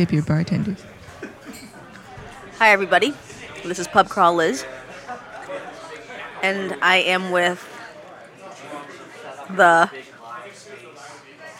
[0.00, 0.82] Tip your bartenders.
[2.56, 3.12] Hi, everybody.
[3.62, 4.64] This is Pub Crawl Liz.
[6.42, 7.62] And I am with
[9.50, 9.90] the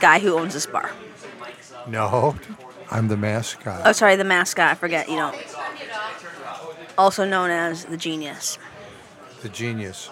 [0.00, 0.90] guy who owns this bar.
[1.86, 2.34] No,
[2.90, 3.82] I'm the mascot.
[3.84, 4.70] Oh, sorry, the mascot.
[4.70, 5.34] I forget, you know.
[6.96, 8.58] Also known as the genius,
[9.42, 10.08] The genius.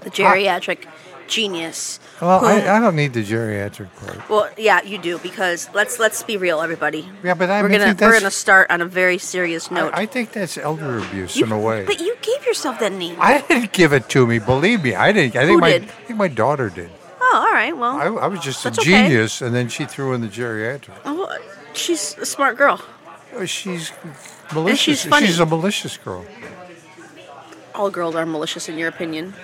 [0.00, 0.86] the geriatric
[1.28, 2.00] genius.
[2.20, 4.28] Well, who- I, I don't need the geriatric part.
[4.28, 7.08] well, yeah, you do because let's let's be real, everybody.
[7.22, 9.92] Yeah, but I we're gonna we're gonna start on a very serious note.
[9.94, 11.84] I, I think that's elder abuse You- in a way.
[11.84, 13.16] But you gave yourself that name.
[13.20, 14.38] I didn't give it to me.
[14.38, 15.36] Believe me, I didn't.
[15.36, 15.82] I think Who my did?
[15.84, 16.90] I think my daughter did.
[17.20, 17.76] oh, all right.
[17.76, 18.82] Well, I, I was just a okay.
[18.82, 20.94] genius, and then she threw in the geriatric.
[21.04, 21.36] oh,
[21.74, 22.80] she's a smart girl.
[23.34, 23.92] Oh, She's
[24.54, 25.02] malicious.
[25.02, 25.28] she's funny.
[25.28, 26.24] a malicious girl.
[27.74, 29.34] All girls are malicious, in your opinion.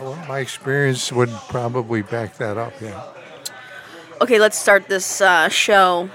[0.00, 2.72] Well, my experience would probably back that up.
[2.80, 3.02] Yeah.
[4.20, 6.08] Okay, let's start this uh, show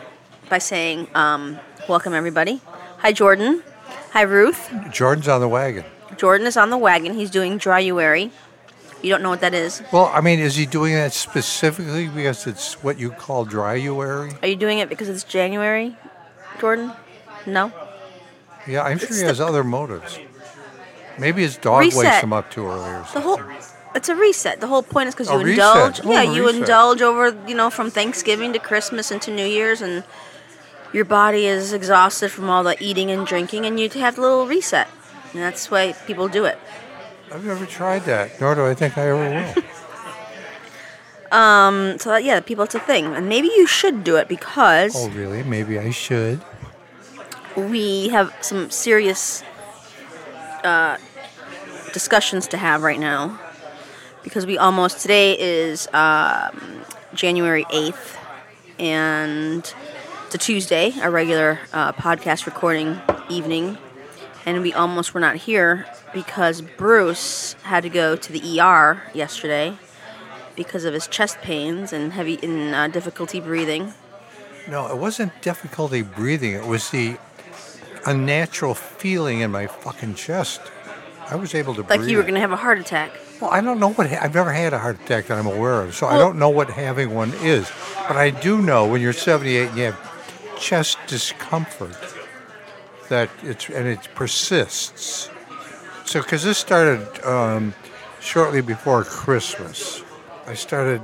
[0.49, 2.61] by saying um, welcome, everybody.
[2.99, 3.63] Hi, Jordan.
[4.11, 4.71] Hi, Ruth.
[4.91, 5.83] Jordan's on the wagon.
[6.17, 7.13] Jordan is on the wagon.
[7.13, 8.31] He's doing dryuary.
[9.03, 9.83] You don't know what that is.
[9.91, 14.41] Well, I mean, is he doing that specifically because it's what you call dryuary?
[14.41, 15.95] Are you doing it because it's January,
[16.59, 16.91] Jordan?
[17.45, 17.71] No.
[18.67, 20.17] Yeah, I'm sure It's he the- has other motives.
[21.19, 23.21] Maybe his dog wakes him up too early or The something.
[23.21, 23.51] whole
[23.95, 24.59] it's a reset.
[24.59, 26.01] The whole point is because you indulge.
[26.03, 26.61] Oh, yeah, you reset.
[26.61, 30.03] indulge over you know from Thanksgiving to Christmas into New Year's, and
[30.93, 34.45] your body is exhausted from all the eating and drinking, and you have a little
[34.45, 34.89] reset.
[35.33, 36.59] And that's why people do it.
[37.31, 39.63] I've never tried that, nor do I think I ever will.
[41.37, 41.97] um.
[41.97, 45.09] So that, yeah, people, it's a thing, and maybe you should do it because oh,
[45.09, 45.41] really?
[45.43, 46.41] Maybe I should.
[47.55, 49.41] we have some serious
[50.65, 50.97] uh,
[51.93, 53.39] discussions to have right now
[54.25, 56.81] because we almost today is um,
[57.13, 58.17] January eighth,
[58.79, 59.73] and
[60.25, 62.99] it's a Tuesday, a regular uh, podcast recording
[63.29, 63.77] evening,
[64.45, 69.77] and we almost were not here because Bruce had to go to the ER yesterday
[70.55, 73.93] because of his chest pains and heavy and uh, difficulty breathing.
[74.67, 76.53] No, it wasn't difficulty breathing.
[76.53, 77.17] It was the
[78.07, 80.61] unnatural feeling in my fucking chest.
[81.29, 82.09] I was able to Like breathe.
[82.09, 83.11] you were gonna have a heart attack.
[83.41, 85.81] Well, I don't know what ha- I've never had a heart attack that I'm aware
[85.81, 87.69] of, so I don't know what having one is.
[88.07, 91.97] But I do know when you're 78 and you have chest discomfort
[93.09, 95.29] that it's and it persists.
[96.05, 97.73] So, because this started um,
[98.21, 100.01] shortly before Christmas,
[100.47, 101.01] I started,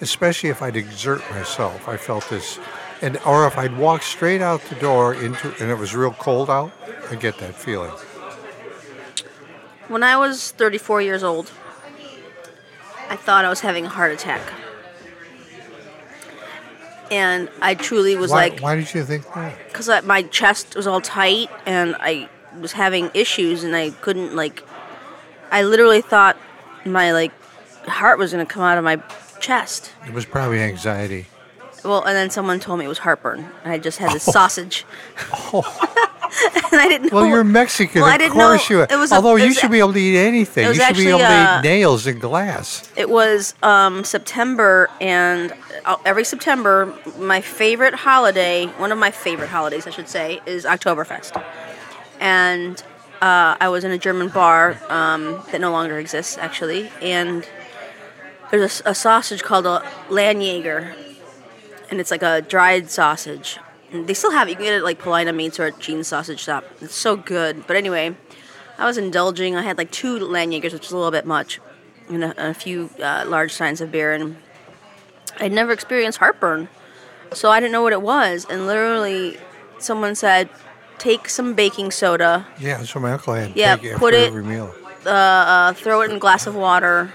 [0.00, 2.60] especially if I'd exert myself, I felt this,
[3.00, 6.48] and or if I'd walk straight out the door into and it was real cold
[6.48, 6.70] out,
[7.10, 7.90] I get that feeling.
[9.88, 11.50] When I was 34 years old,
[13.12, 14.40] I thought I was having a heart attack.
[17.10, 19.54] And I truly was why, like, why did you think that?
[19.68, 24.62] because my chest was all tight and I was having issues and I couldn't, like,
[25.50, 26.38] I literally thought
[26.86, 27.32] my, like,
[27.86, 28.96] heart was going to come out of my
[29.40, 29.92] chest.
[30.06, 31.26] It was probably anxiety.
[31.84, 33.46] Well, and then someone told me it was heartburn.
[33.62, 34.32] I just had this oh.
[34.32, 34.86] sausage.
[35.52, 36.08] Oh.
[36.72, 37.16] and I didn't know.
[37.20, 38.82] Well, you're Mexican, Well, I of didn't course know- you.
[38.88, 40.66] it was a- Although it you was should be able to eat anything.
[40.66, 42.90] You should be able to uh, eat nails and glass.
[42.96, 45.52] It was um, September, and
[45.84, 50.64] uh, every September, my favorite holiday, one of my favorite holidays, I should say, is
[50.64, 51.42] Oktoberfest.
[52.20, 52.82] And
[53.20, 57.46] uh, I was in a German bar um, that no longer exists, actually, and
[58.50, 60.94] there's a sausage called a Landjaeger,
[61.90, 63.58] and it's like a dried sausage.
[63.92, 64.52] They still have it.
[64.52, 66.64] You can get it at like Paulina Meats or at Gene's Sausage Shop.
[66.80, 67.66] It's so good.
[67.66, 68.16] But anyway,
[68.78, 69.54] I was indulging.
[69.54, 71.60] I had like two Landjaegers, which is a little bit much,
[72.08, 74.12] and a, a few uh, large signs of beer.
[74.12, 74.36] And
[75.38, 76.68] I'd never experienced heartburn,
[77.32, 78.46] so I didn't know what it was.
[78.48, 79.36] And literally,
[79.78, 80.48] someone said,
[80.98, 83.54] "Take some baking soda, Yeah, that's what my uncle had.
[83.54, 84.74] Yeah, take put it- every meal.
[85.04, 87.12] uh, throw it in a glass of water,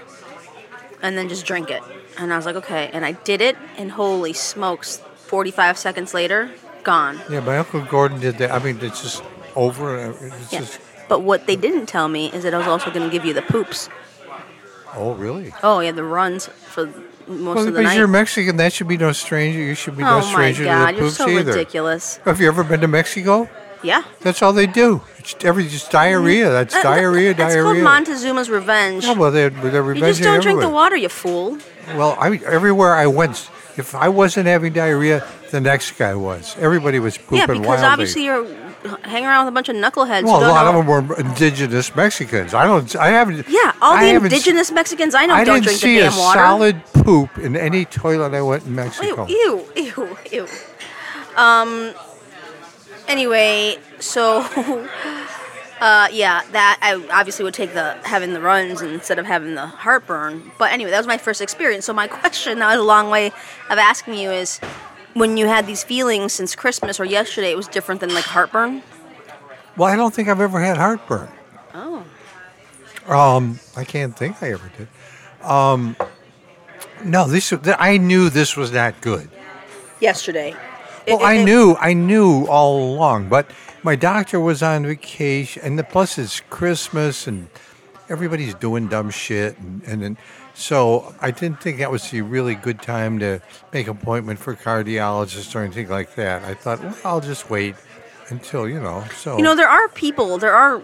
[1.02, 1.82] and then just drink it."
[2.18, 5.02] And I was like, "Okay." And I did it, and holy smokes!
[5.28, 6.50] Forty-five seconds later,
[6.92, 7.14] gone.
[7.30, 8.50] Yeah, my uncle Gordon did that.
[8.56, 9.22] I mean, it's just
[9.54, 9.86] over.
[10.22, 10.60] It's Yeah.
[10.60, 10.80] just
[11.12, 13.32] But what they didn't tell me is that I was also going to give you
[13.40, 13.88] the poops.
[14.94, 15.52] Oh, really?
[15.62, 16.96] Oh, yeah, the runs for most
[17.28, 17.96] Well, of the because night.
[17.98, 19.58] you're Mexican, that should be no stranger.
[19.58, 20.34] You should be no stranger.
[20.34, 21.52] oh my stranger God, to the you're poops so either.
[21.52, 22.20] ridiculous.
[22.24, 23.48] Have you ever been to Mexico?
[23.82, 24.02] Yeah.
[24.20, 25.02] That's all they do.
[25.18, 26.50] It's every just diarrhea.
[26.50, 27.82] That's Uh, diarrhea, That's diarrhea.
[27.84, 29.04] called Montezuma's Revenge.
[29.04, 31.58] Yeah, well, they're, they're you just don't drink the water, you fool.
[31.94, 33.48] Well, I, everywhere I went,
[33.78, 36.56] if I wasn't having diarrhea, the next guy was.
[36.58, 37.86] Everybody was pooping yeah, because wildly.
[37.86, 38.46] obviously you're
[39.02, 40.24] hanging around with a bunch of knuckleheads.
[40.24, 40.78] well, a lot know.
[40.78, 42.54] of them were indigenous Mexicans.
[42.54, 42.94] I don't.
[42.96, 43.48] I haven't.
[43.48, 45.98] Yeah, all I the indigenous Mexicans I know I don't drink tap water.
[45.98, 49.26] I didn't see a solid poop in any toilet I went in Mexico.
[49.26, 50.04] Ew, Mexico.
[50.04, 50.46] ew, ew, ew.
[51.36, 51.94] Um.
[53.08, 54.42] Anyway, so,
[55.80, 59.66] uh, yeah, that I obviously would take the having the runs instead of having the
[59.66, 60.50] heartburn.
[60.58, 61.84] But anyway, that was my first experience.
[61.84, 64.58] So my question, that was a long way of asking you, is
[65.14, 68.82] when you had these feelings since Christmas or yesterday, it was different than like heartburn.
[69.76, 71.28] Well, I don't think I've ever had heartburn.
[71.74, 72.04] Oh.
[73.06, 74.88] Um, I can't think I ever did.
[75.48, 75.96] Um,
[77.04, 79.30] no, this I knew this was not good.
[80.00, 80.54] Yesterday.
[81.06, 83.50] Well, it- I knew, I knew all along, but
[83.82, 87.48] my doctor was on vacation, and the, plus it's Christmas, and
[88.08, 90.18] everybody's doing dumb shit, and, and then
[90.54, 93.40] so I didn't think that was a really good time to
[93.72, 96.42] make an appointment for cardiologist or anything like that.
[96.42, 97.76] I thought, well, I'll just wait
[98.28, 99.04] until you know.
[99.16, 100.82] So You know, there are people, there are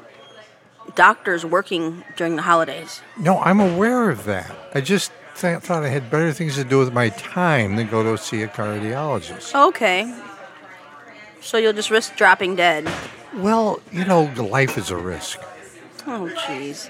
[0.95, 3.03] doctors working during the holidays.
[3.19, 4.55] no, I'm aware of that.
[4.75, 8.05] I just th- thought I had better things to do with my time than go
[8.05, 9.55] to see a cardiologist.
[9.69, 10.03] Okay.
[11.45, 12.91] So you'll just risk dropping dead.
[13.35, 15.39] Well, you know, life is a risk.
[16.07, 16.89] Oh, jeez.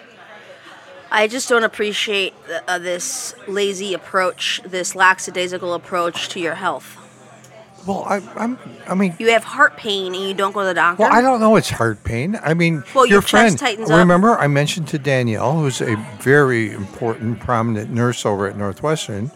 [1.11, 2.35] I just don't appreciate
[2.69, 6.97] uh, this lazy approach, this lackadaisical approach to your health.
[7.87, 8.59] Well, I, I'm.
[8.89, 11.03] I mean, You have heart pain and you don't go to the doctor.
[11.03, 11.57] Well, I don't know.
[11.57, 12.39] It's heart pain.
[12.43, 13.59] I mean, Well, your your chest friend.
[13.59, 13.99] tightens up.
[13.99, 19.31] remember, I mentioned to Danielle, who's a very important, prominent nurse over at Northwestern,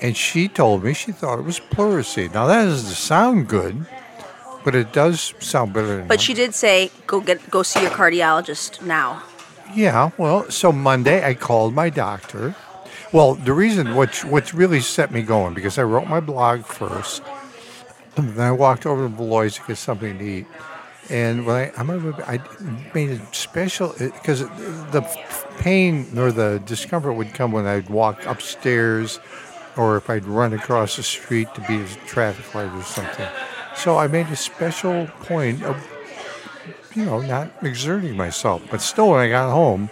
[0.00, 2.32] and she told me she thought it was pleurisy.
[2.34, 3.86] Now that doesn't sound good,
[4.64, 5.98] but it does sound better.
[5.98, 9.22] Than But she did say go get go see your cardiologist now.
[9.74, 12.54] Yeah, well, so Monday I called my doctor.
[13.12, 17.22] Well, the reason what what's really set me going because I wrote my blog first,
[18.16, 20.46] and then I walked over to Beloy's to get something to eat,
[21.10, 22.40] and when I I'm gonna, I
[22.94, 25.06] made a special eh, because the
[25.58, 29.20] pain or the discomfort would come when I'd walk upstairs,
[29.76, 33.28] or if I'd run across the street to be a traffic light or something.
[33.76, 35.76] So I made a special point of
[36.94, 38.62] you know, not exerting myself.
[38.70, 39.90] But still, when I got home,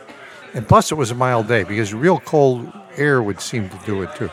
[0.54, 4.02] and plus it was a mild day because real cold air would seem to do
[4.02, 4.30] it too.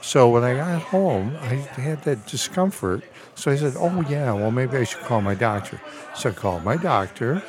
[0.00, 3.04] So when I got home, I had that discomfort.
[3.34, 5.80] So I said, "Oh yeah, well maybe I should call my doctor."
[6.16, 7.42] So I called my doctor.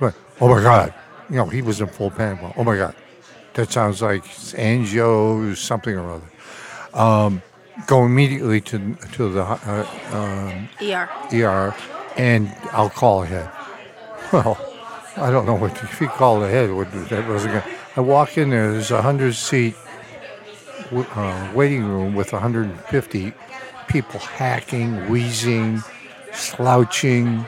[0.00, 0.92] But oh my God,
[1.30, 2.52] you know, he was in full panic.
[2.56, 2.94] Oh my God,
[3.54, 6.30] that sounds like angio something or other.
[6.92, 7.42] Um,
[7.86, 11.08] go immediately to to the uh, um, ER.
[11.32, 11.74] ER,
[12.16, 13.50] and I'll call ahead.
[14.32, 14.56] Well,
[15.16, 16.72] I don't know what if he called ahead.
[16.72, 17.62] What that wasn't.
[17.96, 18.72] I walk in there.
[18.72, 19.74] There's a hundred seat
[20.92, 23.32] uh, waiting room with 150
[23.88, 25.82] people hacking, wheezing,
[26.32, 27.46] slouching,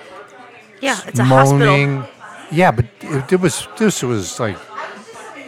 [0.80, 1.58] Yeah, it's a hospital.
[1.66, 2.04] moaning.
[2.50, 4.58] Yeah, but it, it was this was like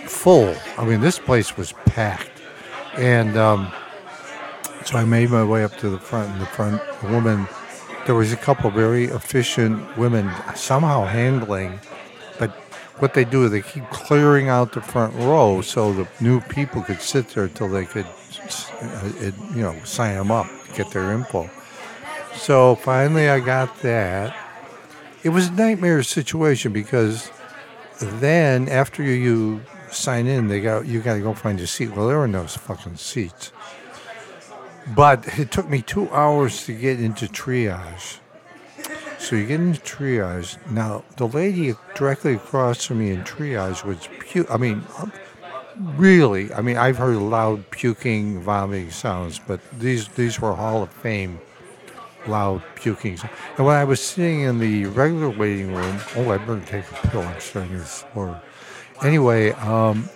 [0.06, 0.55] full.
[0.79, 2.31] I mean, this place was packed,
[2.96, 3.70] and um,
[4.86, 6.31] so I made my way up to the front.
[6.31, 7.48] And the front the woman,
[8.06, 11.81] there was a couple very efficient women somehow handling,
[12.38, 12.50] but
[12.98, 16.82] what they do is they keep clearing out the front row so the new people
[16.82, 21.12] could sit there until they could, uh, it, you know, sign them up, get their
[21.12, 21.50] info.
[22.36, 24.36] So finally, I got that.
[25.24, 27.31] It was a nightmare situation because
[28.00, 31.90] then after you, you sign in, they got you got to go find your seat.
[31.96, 33.50] Well, there were no fucking seats.
[34.94, 38.19] But it took me two hours to get into triage.
[39.19, 40.58] So you get into triage.
[40.70, 44.84] Now the lady directly across from me in triage was pu- I mean,
[45.96, 46.52] really.
[46.52, 51.40] I mean, I've heard loud puking, vomiting sounds, but these these were Hall of Fame
[52.28, 53.19] loud puking.
[53.56, 57.08] And when I was sitting in the regular waiting room, oh, I better take a
[57.08, 57.22] pill.
[57.22, 58.40] I'm starting to slur.
[59.02, 60.08] Anyway, um,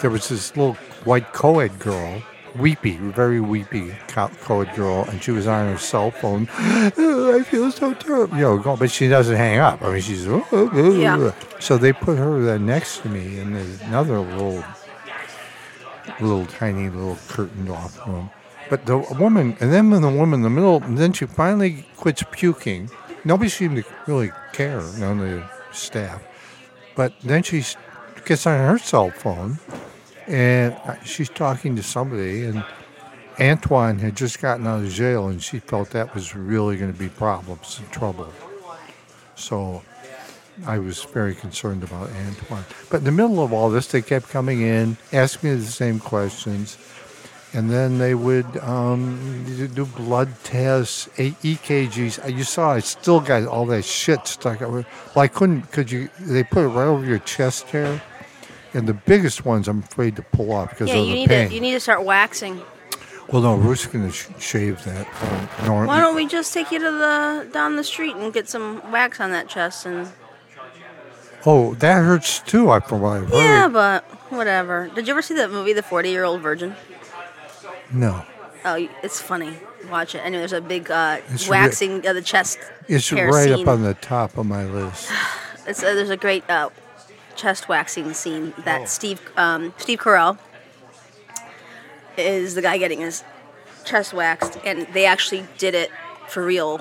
[0.00, 2.22] there was this little white co-ed girl,
[2.56, 6.48] weepy, very weepy co- co-ed girl, and she was on her cell phone.
[6.58, 9.82] "Oh, I feel so terrible, you know, going, but she doesn't hang up.
[9.82, 11.32] I mean, she's Yeah.
[11.60, 13.54] So they put her there next to me in
[13.86, 14.64] another little,
[16.20, 18.30] little tiny little curtained off room.
[18.68, 21.86] But the woman, and then when the woman in the middle, and then she finally
[21.96, 22.90] quits puking.
[23.24, 26.20] Nobody seemed to really care, none of the staff.
[26.96, 27.64] But then she
[28.24, 29.58] gets on her cell phone
[30.32, 32.64] and she's talking to somebody, and
[33.38, 36.98] Antoine had just gotten out of jail, and she felt that was really going to
[36.98, 38.32] be problems and trouble.
[39.34, 39.82] So
[40.66, 42.64] I was very concerned about Antoine.
[42.90, 45.98] But in the middle of all this, they kept coming in, asking me the same
[45.98, 46.78] questions.
[47.54, 52.24] And then they would um, do blood tests, EKGs.
[52.24, 54.60] Uh, You saw I still got all that shit stuck.
[54.60, 55.70] Well, I couldn't.
[55.70, 56.08] Could you?
[56.18, 58.00] They put it right over your chest hair,
[58.74, 61.28] and the biggest ones I'm afraid to pull off because Yeah, of you the need
[61.28, 61.48] pain.
[61.48, 62.60] to you need to start waxing.
[63.28, 65.06] well, no, Ruth's gonna sh- shave that.
[65.22, 68.48] Um, Nor- Why don't we just take you to the down the street and get
[68.48, 70.08] some wax on that chest and
[71.46, 72.70] oh, that hurts too.
[72.70, 73.34] I from what I've heard.
[73.36, 74.90] yeah, but whatever.
[74.94, 76.74] Did you ever see that movie, The Forty Year Old Virgin?
[77.92, 78.24] No,
[78.64, 79.58] Oh, it's funny.
[79.90, 80.18] Watch it.
[80.20, 82.58] Anyway, there's a big uh, waxing of the chest.
[82.88, 83.62] it's hair right scene.
[83.62, 85.10] up on the top of my list.
[85.64, 86.70] It's, uh, there's a great uh,
[87.36, 88.86] chest waxing scene that Oh.
[88.86, 90.38] Steve um, Steve Carell
[92.16, 93.24] is the guy getting his
[93.84, 95.90] chest waxed, and they actually did it
[96.28, 96.80] for real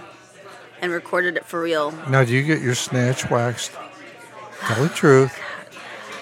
[0.81, 1.91] and recorded it for real.
[2.09, 3.71] Now, do you get your snatch waxed?
[4.61, 5.37] Tell the truth.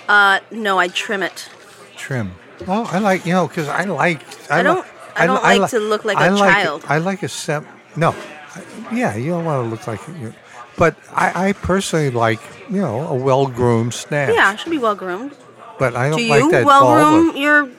[0.08, 1.50] Uh, no, I trim it.
[1.96, 2.32] Trim.
[2.68, 4.22] Oh, I like you know because I like.
[4.52, 4.84] I, I don't- li-
[5.16, 6.86] I don't li- like to look like a I like- child.
[6.88, 7.66] I like a sem.
[7.96, 8.12] No,
[8.56, 10.34] I- yeah, you don't want to look like you.
[10.80, 14.34] But I, I personally like you know a well groomed snatch.
[14.34, 15.36] Yeah, it should be well groomed.
[15.78, 17.70] But I don't Do like you that well groom your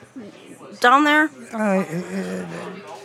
[0.79, 1.29] down there?
[1.53, 2.45] I, uh, uh,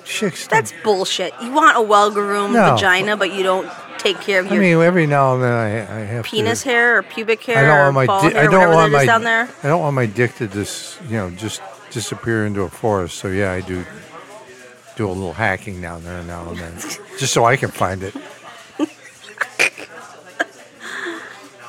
[0.05, 0.47] chicks.
[0.47, 1.35] That's bullshit.
[1.43, 2.75] You want a well groomed No.
[2.75, 4.55] vagina, but you don't take care of your.
[4.57, 5.69] I mean, every now and then I,
[6.03, 8.07] I have penis to, hair or pubic hair I don't or want my.
[8.07, 9.05] di- hair, I don't want my.
[9.07, 9.49] down there.
[9.63, 11.61] I don't want my dick to just you know just
[11.91, 13.17] disappear into a forest.
[13.19, 13.85] So yeah, I do
[14.97, 16.75] do a little hacking down there now and then,
[17.19, 18.15] just so I can find it.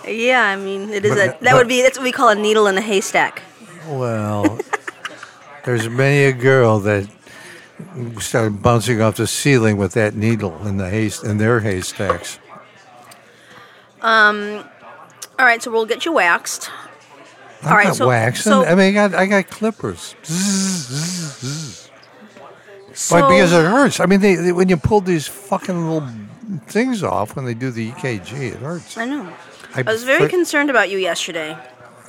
[0.08, 2.30] Yeah, I mean, it is But- a that but- would be that's what we call
[2.30, 3.42] a needle in a haystack.
[3.88, 4.60] Well,
[5.66, 7.08] there's many a girl that
[8.20, 12.40] started bouncing off the ceiling with that needle in the hay, in their haystacks.
[14.02, 14.64] Um,
[15.40, 16.70] All right, so we'll get you waxed.
[17.64, 18.52] I'm All right, so- waxing.
[18.52, 20.16] so- I mean, I got I got clippers.
[20.26, 21.90] Zzz, zzz, zzz.
[22.94, 23.30] So, Why?
[23.36, 24.00] Because it hurts.
[24.00, 26.10] I mean, they, they, when you pull these fucking little
[26.68, 28.98] things off when they do the EKG, it hurts.
[28.98, 29.32] I know.
[29.76, 31.58] I, I was very fr- concerned about you yesterday.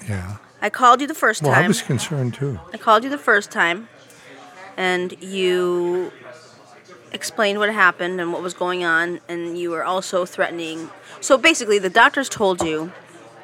[0.09, 0.37] Yeah.
[0.61, 1.65] I called you the first Well, time.
[1.65, 2.59] I was concerned too.
[2.73, 3.89] I called you the first time,
[4.77, 6.11] and you
[7.13, 10.91] explained what happened and what was going on, and you were also threatening.
[11.21, 12.93] So basically, the doctors told you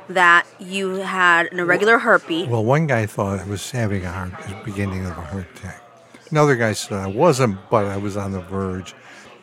[0.08, 2.48] that you had an irregular heartbeat.
[2.48, 4.32] Well, one guy thought I was having a heart,
[4.64, 5.80] beginning of a heart attack.
[6.30, 8.94] Another guy said I wasn't, but I was on the verge.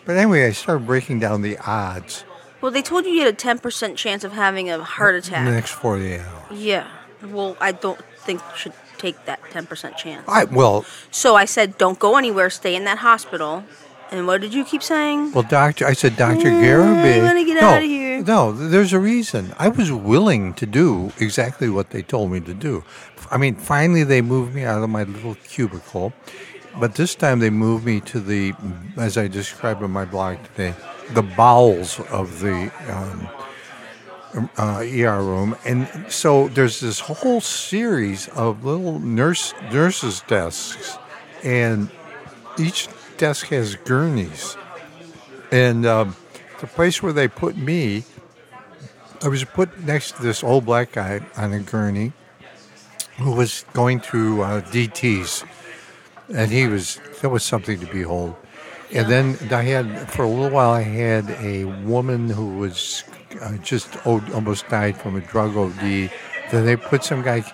[0.06, 2.26] But anyway, I started breaking down the odds
[2.62, 5.28] Well, they told you you had a 10% chance of having a heart in the
[5.28, 5.46] attack.
[5.52, 6.60] next 48 hours.
[6.60, 6.88] Yeah.
[7.24, 10.24] Well, I don't think you should take that 10% chance.
[10.28, 13.64] I well, So I said, don't go anywhere, stay in that hospital.
[14.12, 15.32] And what did you keep saying?
[15.32, 15.86] well, doctor.
[15.88, 17.22] I said, Doctor Mm, Garabay.
[17.22, 18.22] I wanna get no, outta here.
[18.24, 19.54] No, there's a reason.
[19.58, 22.84] I was willing to do exactly what they told me to do.
[23.32, 26.12] I mean, finally, they moved me out of my little cubicle,
[26.78, 28.54] but this time they moved me to the,
[28.98, 30.74] as I described in my blog today,
[31.14, 32.72] the bowels of the.
[32.92, 33.30] Um,
[34.58, 40.98] uh, ER room, and so there's this whole series of little nurse nurses desks,
[41.44, 41.90] and
[42.58, 42.88] each
[43.18, 44.56] desk has gurneys,
[45.52, 46.16] and um,
[46.60, 48.04] the place where they put me,
[49.22, 52.14] I was put next to this old black guy on a gurney,
[53.18, 55.46] who was going through uh, DTS,
[56.34, 58.36] and he was that was something to behold.
[58.94, 63.04] And then I had for a little while I had a woman who was
[63.42, 66.12] uh, just almost died from a drug OD.
[66.52, 67.46] Then they put some guy,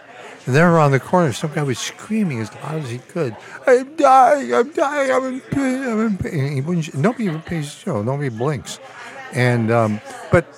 [0.45, 3.35] and then around the corner, some guy was screaming as loud as he could,
[3.67, 4.53] "I'm dying!
[4.53, 5.11] I'm dying!
[5.11, 5.83] I'm in pain!
[5.83, 8.79] I'm in pain!" Nobody even pays you know, nobody blinks,
[9.33, 10.01] and um,
[10.31, 10.51] but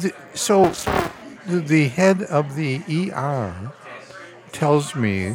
[0.00, 0.72] the, so
[1.46, 3.54] the, the head of the ER
[4.52, 5.34] tells me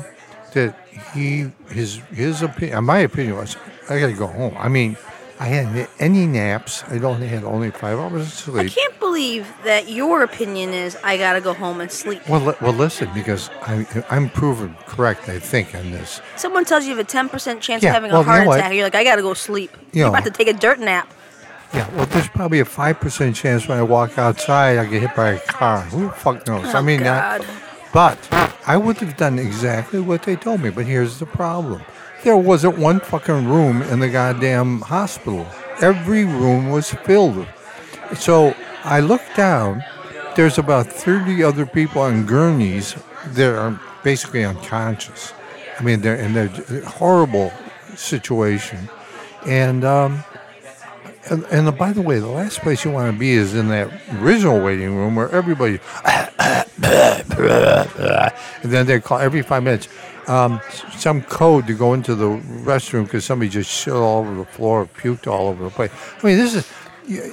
[0.53, 0.75] that
[1.13, 3.55] he his his opinion my opinion was
[3.89, 4.55] I gotta go home.
[4.58, 4.98] I mean,
[5.39, 6.84] I hadn't had any naps.
[6.89, 8.65] I don't had only five hours of sleep.
[8.65, 12.27] I can't believe that your opinion is I gotta go home and sleep.
[12.27, 16.22] Well, li- well, listen, because I, I'm proven correct, I think, on this.
[16.36, 18.41] Someone tells you you have a 10% chance Yeah, of having well, a you heart
[18.43, 18.60] know what?
[18.60, 19.72] attack, you're like, I gotta go sleep.
[19.93, 20.13] You You're know.
[20.17, 21.12] about to take a dirt nap.
[21.74, 25.15] Yeah, well, there's probably a five percent chance when I walk outside I get hit
[25.15, 25.81] by a car.
[25.81, 26.65] Who the fuck knows?
[26.74, 27.41] I Oh, mean, God.
[27.41, 27.48] not,
[27.93, 30.72] but I would have done exactly what they told me.
[30.72, 31.81] But here's the problem:
[32.23, 35.47] there wasn't one fucking room in the goddamn hospital.
[35.81, 37.47] Every room was filled.
[38.15, 39.83] So I looked down.
[40.35, 42.95] There's about thirty other people on gurneys
[43.29, 45.33] that are basically unconscious.
[45.79, 46.47] I mean, they're in a
[46.89, 47.51] horrible
[47.95, 48.89] situation,
[49.45, 50.23] and um,
[51.29, 53.91] and, and by the way, the last place you want to be is in that
[54.19, 56.65] original waiting room where everybody, and
[58.63, 59.88] then they call every five minutes
[60.29, 60.62] um,
[60.95, 62.29] some code to go into the
[62.63, 65.91] restroom because somebody just shit all over the floor, puked all over the place.
[66.21, 66.71] I mean, this is.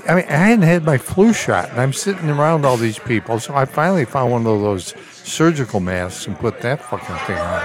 [0.08, 3.38] I mean, I hadn't had my flu shot, and I'm sitting around all these people.
[3.38, 7.62] So I finally found one of those surgical masks and put that fucking thing on.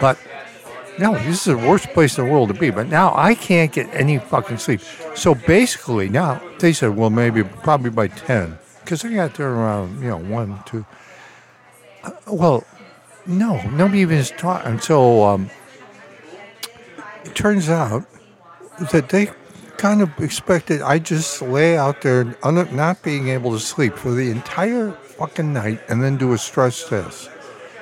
[0.00, 0.18] But
[0.98, 2.70] no, this is the worst place in the world to be.
[2.70, 4.80] But now I can't get any fucking sleep.
[5.14, 10.02] So basically, now they said, well, maybe probably by ten, because I got there around
[10.02, 10.84] you know one, two.
[12.02, 12.64] Uh, well,
[13.26, 14.82] no, nobody even is taught.
[14.82, 15.50] So um,
[17.24, 18.04] it turns out
[18.92, 19.30] that they
[19.76, 24.30] kind of expected I just lay out there not being able to sleep for the
[24.30, 27.30] entire fucking night and then do a stress test.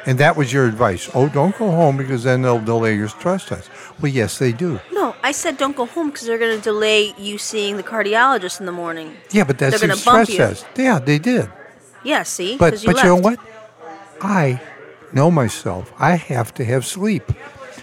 [0.05, 1.09] And that was your advice.
[1.15, 3.71] Oh, don't go home because then they'll delay your stress test.
[4.01, 4.81] Well, yes, they do.
[4.93, 8.59] No, I said don't go home because they're going to delay you seeing the cardiologist
[8.59, 9.17] in the morning.
[9.31, 10.67] Yeah, but that's They're your stress test.
[10.75, 11.49] Yeah, they did.
[12.03, 12.57] Yeah, see?
[12.57, 13.39] But 'Cause but you know what?
[14.21, 14.61] I
[15.15, 15.93] know myself.
[15.99, 17.25] I have to have sleep.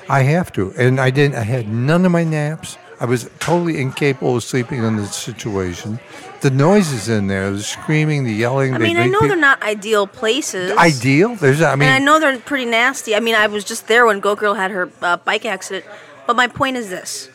[0.09, 1.35] I have to, and I didn't.
[1.35, 2.77] I had none of my naps.
[2.99, 5.99] I was totally incapable of sleeping in this situation.
[6.41, 8.73] The noises in there, the screaming, the yelling.
[8.73, 10.71] I they mean, I know they're not ideal places.
[10.77, 11.35] ideal.
[11.35, 13.15] There's, I mean, and I know they're pretty nasty.
[13.15, 15.85] I mean, I was just there when Go Girl had her uh, bike accident.
[16.27, 17.29] But my point is this: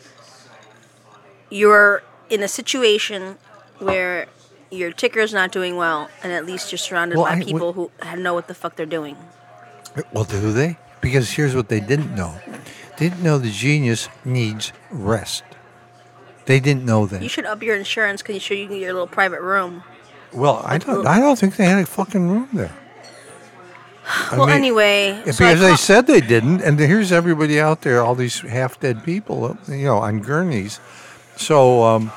[1.49, 3.37] you're in a situation
[3.79, 4.27] where
[4.71, 7.91] your ticker's not doing well, and at least you're surrounded Well, by I- people who
[8.17, 9.15] know what the fuck they're doing.
[10.13, 10.77] Well, do they?
[11.01, 12.39] Because here's what they didn't know.
[12.97, 15.43] They didn't know the genius needs rest.
[16.45, 17.21] They didn't know that.
[17.21, 19.83] You should up your insurance because you sure you can get your little private room.
[20.31, 21.05] well, I don't.
[21.07, 22.75] I don't think they had a fucking room there.
[24.31, 27.81] I well, mean, anyway, Yeah, so because they said they didn't, and here's everybody out
[27.81, 30.79] there, all these half-dead people, you know, on gurneys.
[31.37, 32.11] So, um,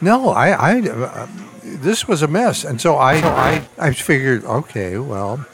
[0.00, 1.26] no, I, I, uh,
[1.62, 5.44] this was a mess, and so I, I, I figured, okay, well,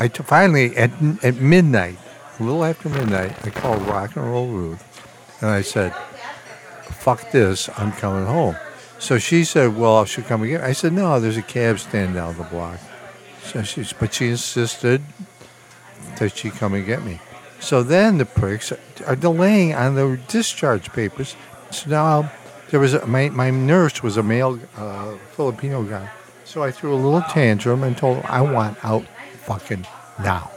[0.00, 0.90] I t- finally at
[1.22, 1.98] at midnight,
[2.38, 4.82] a little after midnight, I called Rock and Roll Ruth,
[5.42, 5.94] and I said,
[6.84, 8.56] "Fuck this, I'm coming home."
[8.98, 12.14] So she said, "Well, I should come again." I said, "No, there's a cab stand
[12.14, 12.80] down the block."
[13.44, 15.02] So she's, but she insisted
[16.18, 17.20] that she come and get me.
[17.60, 18.72] So then the pricks
[19.06, 21.36] are delaying on the discharge papers.
[21.70, 22.32] So now
[22.70, 26.08] there was a, my my nurse was a male uh, Filipino guy.
[26.44, 29.04] So I threw a little tantrum and told him I want out
[29.40, 29.86] fucking
[30.22, 30.50] now.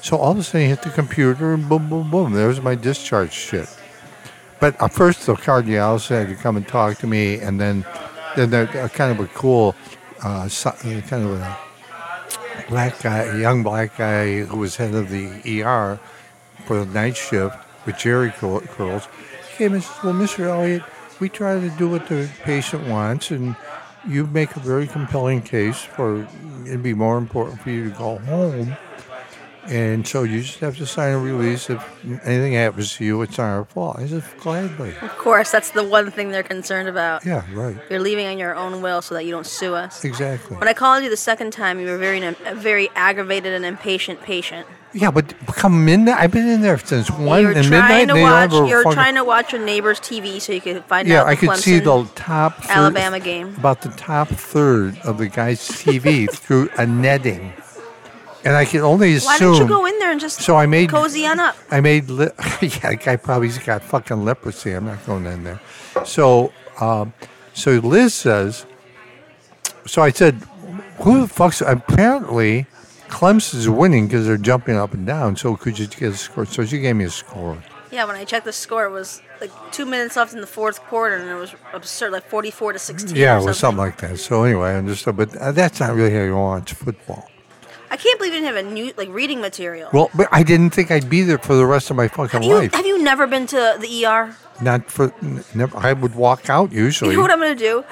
[0.00, 2.32] So all of a sudden he hit the computer and boom boom boom.
[2.32, 3.68] There's my discharge shit.
[4.60, 7.84] But at first the cardiologist had to come and talk to me, and then
[8.36, 9.74] then there, uh, kind of a cool,
[10.24, 11.58] uh, uh, kind of a
[12.68, 15.98] black guy, a young black guy who was head of the ER
[16.66, 19.08] for the night shift with Jheri cur- curls,
[19.56, 20.46] came and said, "Well, Mr.
[20.46, 20.82] Elliott,
[21.18, 23.56] we try to do what the patient wants, and
[24.08, 26.26] you make a very compelling case for
[26.64, 28.76] it'd be more important for you to go home."
[29.68, 31.68] And so you just have to sign a release.
[31.68, 31.82] If
[32.24, 33.98] anything happens to you, it's not our fault.
[33.98, 34.94] I said, gladly.
[35.02, 37.26] Of course, that's the one thing they're concerned about.
[37.26, 37.76] Yeah, right.
[37.90, 40.04] You're leaving on your own will so that you don't sue us.
[40.04, 40.56] Exactly.
[40.56, 44.22] When I called you the second time, you were very, a very aggravated and impatient
[44.22, 44.68] patient.
[44.92, 46.16] Yeah, but come midnight.
[46.18, 48.08] I've been in there since one and midnight.
[48.08, 48.50] to they watch.
[48.50, 50.84] don't have a You were fucking- trying to watch your neighbor's TV so you could
[50.84, 51.26] find Yeah, out.
[51.26, 53.54] Yeah, I could see the top third, Alabama game.
[53.58, 57.52] about the top third of the guy's TV through a netting,
[58.44, 59.26] and I could only assume.
[59.26, 61.56] Why don't you go in there and just So I made cozy on up?
[61.70, 62.30] I made li-
[62.62, 64.72] yeah, the guy probably's got fucking leprosy.
[64.72, 65.60] I'm not going in there.
[66.06, 67.12] So, um,
[67.52, 68.64] so Liz says.
[69.84, 70.40] So I said,
[71.00, 72.66] "Who the fuck's?" Apparently,
[73.08, 75.36] Clemson's winning because they're jumping up and down.
[75.36, 76.46] So could you get a score?
[76.46, 77.62] So she gave me a score.
[77.90, 80.80] Yeah, when I checked the score, it was like two minutes left in the fourth
[80.82, 83.16] quarter, and it was absurd, like forty-four to sixteen.
[83.16, 84.18] Yeah, or it was something like that.
[84.18, 87.30] So anyway, I understood, but uh, that's not really how you watch football.
[87.88, 89.88] I can't believe you didn't have a new like reading material.
[89.92, 92.42] Well, but I didn't think I'd be there for the rest of my fucking have
[92.42, 92.74] you life.
[92.74, 94.36] have you never been to the ER?
[94.60, 95.76] Not for n- never.
[95.78, 97.12] I would walk out usually.
[97.12, 97.84] You know what I'm gonna do?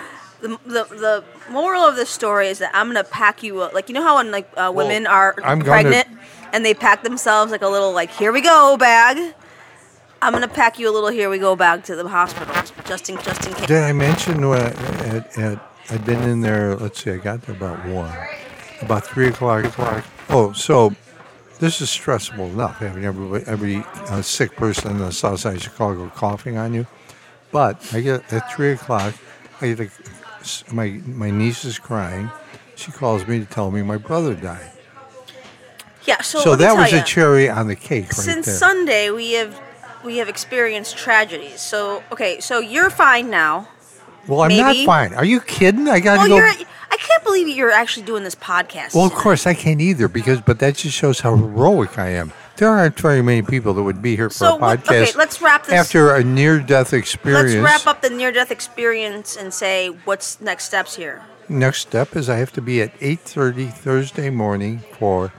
[0.44, 3.72] The, the, the moral of this story is that I'm gonna pack you up.
[3.72, 6.08] Like you know how when like uh, women are I'm gonna- pregnant
[6.52, 9.34] and they pack themselves like a little like here we go bag.
[10.20, 12.54] I'm gonna pack you a little here we go bag to the hospital
[12.84, 13.66] just in just in case.
[13.66, 14.68] Did I mention when I,
[15.16, 16.76] at, at, I'd been in there?
[16.76, 18.14] Let's see, I got there about one,
[18.82, 19.64] about three o'clock.
[19.64, 20.04] o'clock.
[20.28, 20.94] Oh, so
[21.58, 23.76] this is stressful enough having every every
[24.10, 26.86] uh, sick person in the South Side of Chicago coughing on you.
[27.50, 29.14] But I get at three o'clock.
[29.60, 29.90] I get a,
[30.72, 32.30] my my niece is crying.
[32.76, 34.70] She calls me to tell me my brother died.
[36.04, 36.20] Yeah.
[36.22, 38.54] So, So that was ya, a cherry on the cake, right Since there.
[38.54, 39.58] Sunday, we have
[40.04, 41.60] we have experienced tragedies.
[41.60, 43.68] So okay, so you're fine now.
[44.28, 45.14] well, I'm not fine.
[45.14, 45.88] Are you kidding?
[45.88, 46.36] I got to Well, go.
[46.36, 46.46] you're.
[46.90, 48.94] I can't believe you're actually doing this podcast.
[48.94, 49.22] Well, of tonight.
[49.22, 52.32] course I can't either because, but that just shows how heroic I am.
[52.56, 54.84] There aren't very many people that would be here for So a podcast.
[54.84, 57.54] okay, let's wrap this- up after a near-death experience.
[57.54, 61.22] Let's wrap up the near-death experience and say what's next steps here.
[61.48, 65.32] Next step is I have to be at 8:30 Thursday morning for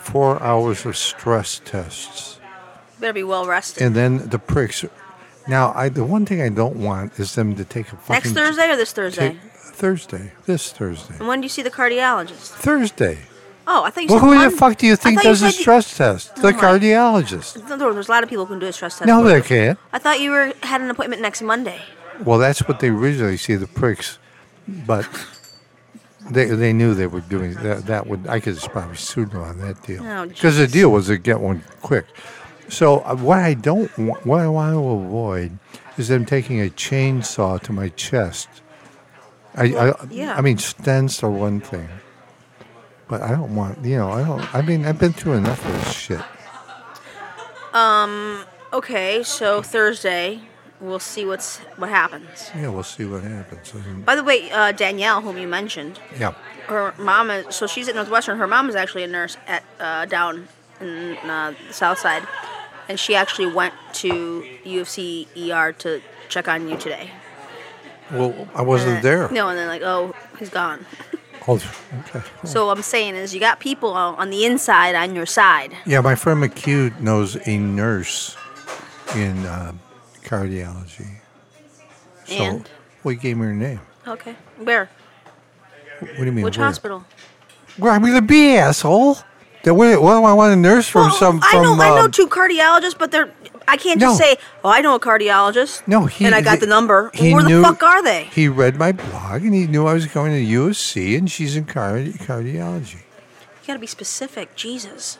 [0.00, 2.38] four hours of stress tests,
[2.98, 3.82] Better be well rested.
[3.82, 4.84] and then the pricks.
[5.48, 8.32] Now, I the one thing I don't want is them to take a fucking Next
[8.32, 9.38] Thursday or this Thursday?
[9.74, 12.50] Thursday, this Thursday, And when do you see the cardiologist?
[12.50, 13.18] Thursday.
[13.74, 15.50] Oh, I thought you Well, who the fuck do you think thought you does a
[15.50, 16.36] stress test?
[16.36, 17.68] The Oh my- cardiologist.
[17.68, 19.06] No, there's a lot of people who can do a stress test.
[19.06, 19.78] No, they can't.
[19.92, 21.80] I thought you were had an appointment next Monday.
[22.22, 24.18] Well, that's what they originally see the pricks,
[24.68, 25.08] but
[26.30, 27.86] they they knew they were doing that.
[27.86, 31.06] That would I could probably sued them on that deal Oh, because the deal was
[31.06, 32.04] to get one quick.
[32.68, 35.58] So uh, what I don't wa- what I want to avoid
[35.96, 38.48] is them taking a chainsaw to my chest.
[39.54, 40.34] I, I yeah.
[40.36, 41.88] I mean stents are one thing,
[43.12, 45.72] but I don't want you know I don't I mean I've been through enough of
[45.72, 46.20] this shit.
[47.74, 48.44] Um.
[48.72, 50.40] Okay, so Thursday,
[50.80, 52.50] we'll see what's what happens.
[52.54, 53.70] Yeah, we'll see what happens.
[54.06, 56.32] By the way, uh, Danielle, whom you mentioned, yeah.
[56.68, 58.38] her mom is so she's at Northwestern.
[58.38, 60.48] Her mom is actually a nurse at uh, down
[60.80, 62.22] in uh, the South Side,
[62.88, 67.10] and she actually went to U of C ER to check on you today.
[68.10, 69.30] Well, I wasn't Uh, there.
[69.30, 70.86] No, and then like, oh, he's gone.
[71.48, 71.60] Oh,
[72.00, 72.22] okay.
[72.44, 75.76] So what I'm saying is, you got people on on the inside on your side.
[75.84, 78.36] Yeah, my friend McHugh knows a nurse
[79.16, 79.72] in uh,
[80.22, 81.20] cardiology.
[82.26, 82.70] So, And?
[83.02, 83.80] well, he gave me her name.
[84.06, 84.88] Okay, where?
[85.98, 86.44] What do you mean?
[86.44, 86.66] Which where?
[86.66, 87.04] hospital?
[87.76, 89.18] Where I'm gonna be, asshole.
[89.64, 91.02] Then what, what do I want a nurse from?
[91.08, 91.62] Well, some I from?
[91.62, 93.32] know I know um, two cardiologists, but they're
[93.72, 94.24] I can't just No.
[94.26, 95.88] say, oh, I know a cardiologist.
[95.88, 96.26] No, he.
[96.26, 97.10] and I got the number.
[97.14, 98.24] he Where the fuck are they?
[98.24, 101.64] He read my blog and he knew I was going to USC and she's in
[101.64, 102.96] cardi- cardiology.
[103.62, 105.16] You gotta be specific, Jesus.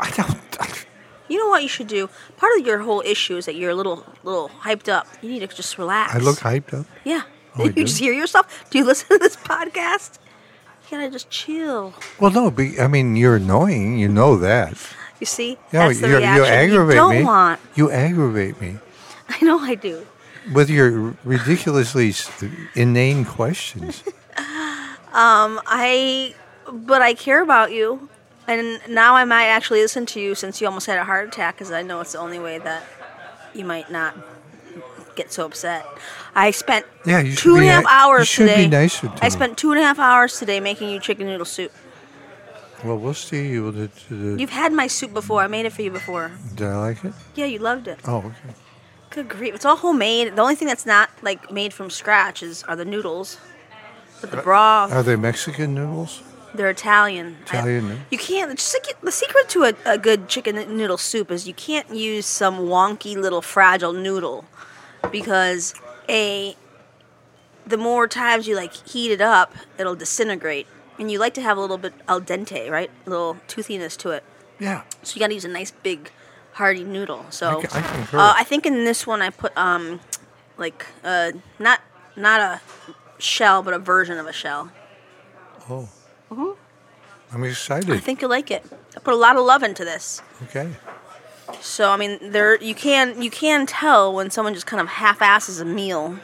[0.00, 0.86] I don't.
[1.28, 2.08] You know what you should do?
[2.36, 5.06] Part of your whole issue is that you're a little little hyped up.
[5.22, 6.14] You need to just relax.
[6.14, 6.86] I look hyped up.
[7.04, 7.22] Yeah.
[7.56, 7.84] Oh, I you do?
[7.84, 8.64] just hear yourself.
[8.70, 10.18] Do you listen to this podcast?
[10.90, 11.94] You gotta just chill.
[12.20, 13.98] Well, no, be, I mean you're annoying.
[13.98, 14.76] You know that.
[15.20, 15.56] You see?
[15.72, 17.24] No, That's the you reaction you aggravate you don't me.
[17.24, 17.60] want.
[17.74, 18.78] You aggravate me.
[19.28, 20.06] I know I do.
[20.52, 22.12] with your ridiculously
[22.74, 24.02] inane questions.
[25.14, 26.34] Um, I,
[26.72, 28.08] but I care about you,
[28.48, 31.54] and now I might actually listen to you since you almost had a heart attack,
[31.54, 32.82] because I know it's the only way that
[33.54, 34.16] you might not
[35.14, 35.86] get so upset.
[36.34, 38.66] I spent Yeah, two and a half hours today.
[38.66, 41.70] nicer I spent two and a half hours today making you chicken noodle soup.
[42.84, 43.48] Well, we'll see.
[43.48, 45.40] You did, did, You've had my soup before.
[45.42, 46.30] I made it for you before.
[46.54, 47.14] did I like it?
[47.34, 47.98] Yeah, you loved it.
[48.06, 48.54] Oh, okay.
[49.10, 49.54] Good grief!
[49.54, 50.34] It's all homemade.
[50.36, 53.38] The only thing that's not like made from scratch is are the noodles.
[54.20, 56.22] But the broth, Are they Mexican noodles?
[56.54, 57.36] they're Italian.
[57.42, 57.96] Italian, eh?
[58.10, 58.50] you can't.
[58.50, 62.26] The secret, the secret to a, a good chicken noodle soup is you can't use
[62.26, 64.44] some wonky little fragile noodle,
[65.10, 65.74] because
[66.08, 66.56] a
[67.66, 70.66] the more times you like heat it up, it'll disintegrate,
[70.98, 72.90] and you like to have a little bit al dente, right?
[73.06, 74.24] A little toothiness to it.
[74.58, 74.82] Yeah.
[75.02, 76.10] So you got to use a nice big
[76.52, 77.26] hearty noodle.
[77.30, 78.18] So I I concur.
[78.18, 80.00] uh, I think in this one I put um
[80.56, 81.80] like uh not
[82.16, 82.60] not a
[83.18, 84.70] shell but a version of a shell.
[85.68, 85.88] Oh.
[86.30, 86.60] Mm-hmm.
[87.34, 87.90] I'm excited.
[87.90, 88.64] I think you like it.
[88.96, 90.22] I put a lot of love into this.
[90.44, 90.70] Okay.
[91.60, 95.20] So I mean there you can you can tell when someone just kind of half
[95.20, 96.18] asses a meal.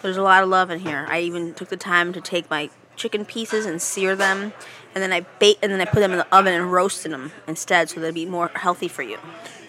[0.00, 1.06] There's a lot of love in here.
[1.08, 4.52] I even took the time to take my chicken pieces and sear them
[4.94, 7.32] and then I bake and then I put them in the oven and roasted them
[7.46, 9.18] instead so they'd be more healthy for you.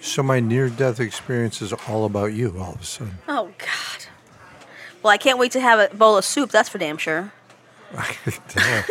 [0.01, 2.57] So my near-death experience is all about you.
[2.59, 3.17] All of a sudden.
[3.27, 4.05] Oh God.
[5.01, 6.49] Well, I can't wait to have a bowl of soup.
[6.49, 7.33] That's for damn sure.
[8.55, 8.83] Damn.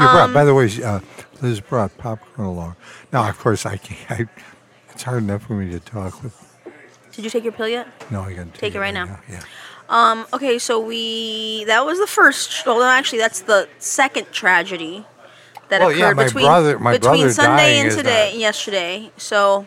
[0.00, 1.00] You brought, by the way, uh,
[1.40, 2.76] Liz brought popcorn along.
[3.12, 4.10] Now, of course, I can't.
[4.10, 4.28] I,
[4.90, 6.38] it's hard enough for me to talk with.
[7.12, 7.88] Did you take your pill yet?
[8.10, 9.20] No, I got to Take it right now.
[9.30, 9.42] Yeah.
[9.92, 10.26] Um.
[10.32, 10.58] Okay.
[10.58, 12.64] So we that was the first.
[12.66, 15.04] Well, no, actually, that's the second tragedy
[15.68, 19.10] that Well, occurred yeah, my between brother- my between brother Sunday and today, not- yesterday.
[19.16, 19.66] So.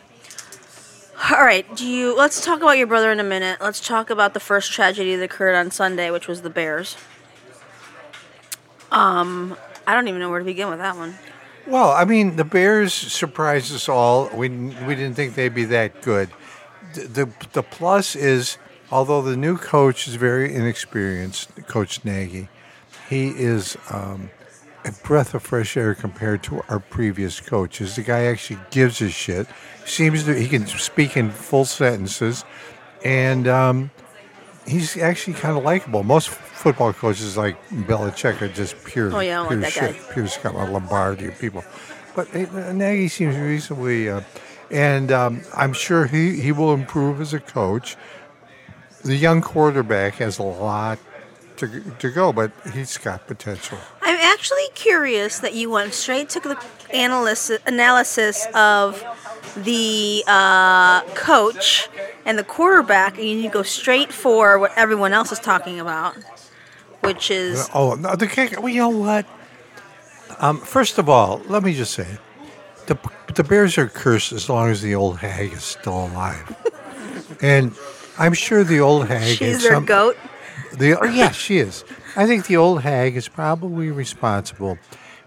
[1.32, 1.66] All right.
[1.78, 2.14] Do you?
[2.14, 3.62] Let's talk about your brother in a minute.
[3.62, 6.98] Let's talk about the first tragedy that occurred on Sunday, which was the Bears.
[8.92, 9.56] Um.
[9.88, 11.16] I don't even know where to begin with that one.
[11.68, 14.30] Well, I mean, the Bears surprised us all.
[14.34, 16.30] We we didn't think they'd be that good.
[16.96, 18.58] The the, the plus is,
[18.92, 22.50] although the new coach is very inexperienced, Coach Nagy,
[23.10, 24.30] he is um,
[24.84, 27.96] a breath of fresh air compared to our previous coaches.
[27.96, 29.48] The guy actually gives a shit.
[29.86, 32.44] Seems to he can speak in full sentences,
[33.04, 33.92] and um,
[34.66, 36.04] he's actually kind of likable.
[36.04, 40.14] Most football coaches like Belichick are just pure, Oh, yeah, pure like shit, guy.
[40.14, 41.64] pure Scott Lombardi people.
[42.16, 44.22] But uh, Nagy seems reasonably, uh,
[44.72, 47.96] and um, I'm sure he, he will improve as a coach.
[49.06, 50.98] The young quarterback has a lot
[51.58, 53.78] to, to go, but he's got potential.
[54.02, 56.60] I'm actually curious that you went straight to the
[56.92, 59.04] analysis analysis of
[59.56, 61.88] the uh, coach
[62.26, 66.16] and the quarterback, and you go straight for what everyone else is talking about,
[67.02, 68.60] which is Oh, no, the kicker.
[68.60, 69.28] Well, you know what?
[70.40, 72.08] Um, first of all, let me just say,
[72.88, 72.98] the
[73.36, 76.56] the Bears are cursed as long as the old hag is still alive,
[77.44, 77.72] and
[78.18, 79.24] I'm sure the old hag.
[79.24, 79.38] Is.
[79.38, 80.18] She's their some- goat.
[80.78, 81.86] The, oh, yeah, she is.
[82.16, 84.78] I think the old hag is probably responsible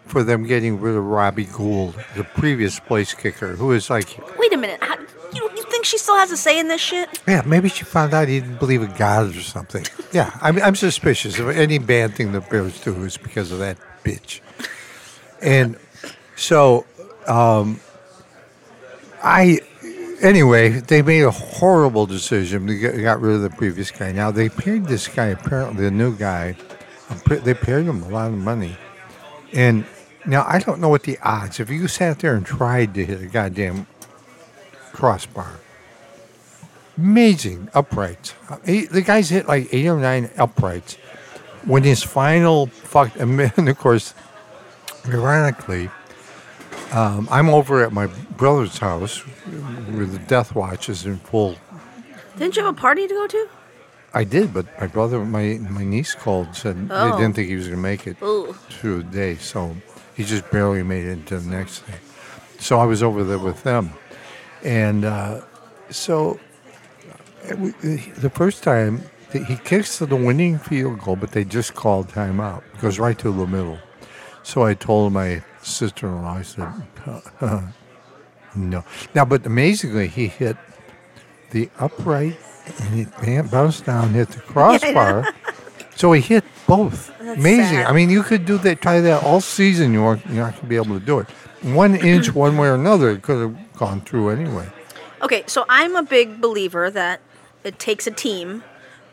[0.06, 4.52] for them getting rid of Robbie Gould, the previous place kicker, who is like, Wait
[4.52, 4.96] a minute, how,
[5.34, 7.20] you, you think she still has a say in this shit?
[7.26, 9.84] yeah, maybe she found out he didn't believe in God or something.
[10.12, 13.76] Yeah, I'm, I'm suspicious of any bad thing the Bears do is because of that
[14.04, 14.40] bitch.
[15.42, 15.76] And
[16.36, 16.86] so,
[17.26, 17.80] um,
[19.22, 19.60] I,
[20.20, 22.66] anyway, they made a horrible decision.
[22.66, 24.12] They got, rid of the previous guy.
[24.12, 26.56] Now they paid this guy, apparently the new guy,
[27.26, 28.76] they paid him a lot of money.
[29.52, 29.84] And
[30.26, 31.60] now I don't know what the odds.
[31.60, 33.86] If you sat there and tried to hit a goddamn
[34.92, 35.58] crossbar,
[36.96, 38.34] amazing uprights.
[38.64, 40.96] The guy's hit like eight or nine uprights.
[41.64, 44.14] When his final fuck, and of course,
[45.06, 45.90] ironically,
[46.92, 51.56] um, I'm over at my brother's house where the death watch is in full.
[52.36, 53.48] Didn't you have a party to go to?
[54.14, 57.10] I did, but my brother, my my niece called said Oh.
[57.12, 58.54] they didn't think he was going to make it Ooh.
[58.70, 59.76] through the day, so
[60.16, 61.94] he just barely made it into the next day.
[62.58, 63.90] So I was over there with them,
[64.64, 65.42] and uh,
[65.90, 66.40] so
[67.50, 67.72] uh, we-
[68.16, 72.62] the first time he kicks to the winning field goal, but they just called timeout.
[72.74, 73.78] It goes right to the middle.
[74.42, 76.68] So I told my sister-in-law, I said,
[78.56, 78.84] no.
[79.14, 80.56] Now, but amazingly, he hit
[81.50, 82.36] the upright
[82.80, 85.26] and he bam- bounced down, hit the crossbar.
[85.96, 87.08] so he hit both.
[87.18, 87.64] That's Amazing.
[87.64, 87.86] sad.
[87.86, 89.92] I mean, you could do that, try that all season.
[89.92, 91.28] You weren't, you're not going to be able to do it.
[91.62, 94.68] One inch, one way or another, it could have gone through anyway.
[95.22, 97.20] Okay, so I'm a big believer that
[97.64, 98.62] it takes a team,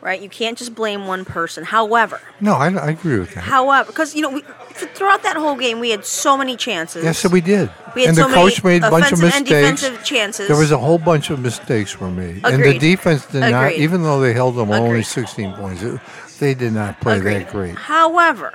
[0.00, 0.20] right?
[0.20, 1.64] You can't just blame one person.
[1.64, 3.40] However, No, I, I agree with that.
[3.42, 4.42] however, because you know, we,
[4.76, 7.04] throughout that whole game, we had so many chances.
[7.04, 7.70] Yes, we did.
[7.94, 10.08] We had and so the coach many made a bunch of mistakes.
[10.08, 10.48] chances.
[10.48, 13.72] There was a whole bunch of mistakes were made, and the defense did not.
[13.72, 16.00] Even though they held them only 16 points, it-
[16.38, 17.34] they did not play Agreed.
[17.46, 17.74] that great.
[17.76, 18.52] However,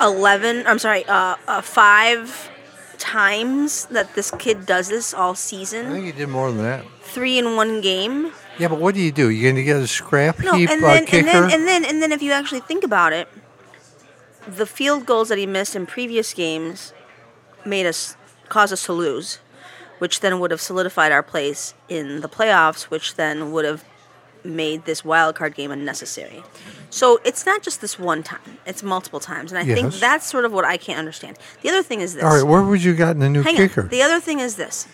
[0.00, 0.66] eleven.
[0.66, 2.50] I'm sorry, uh, uh, five
[2.98, 5.86] times that this kid does this all season.
[5.86, 6.84] I think he did more than that.
[7.02, 8.32] Three in one game.
[8.58, 9.30] Yeah, but what do you do?
[9.30, 11.28] You're going to get a scrap No, heap and uh, then kicker?
[11.28, 13.28] and then and then and then if you actually think about it,
[14.46, 16.92] the field goals that he missed in previous games
[17.64, 18.16] made us
[18.48, 19.38] caused us to lose,
[19.98, 23.84] which then would have solidified our place in the playoffs, which then would have
[24.44, 26.42] made this wild card game unnecessary.
[26.90, 30.44] So it's not just this one time; it's multiple times, and I think that's sort
[30.46, 31.36] of what I can't understand.
[31.62, 32.24] The other thing is this.
[32.24, 33.82] All right, where would you gotten a new Hang kicker?
[33.82, 33.88] on.
[33.88, 34.88] The other thing is this.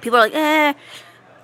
[0.00, 0.74] People are like, eh.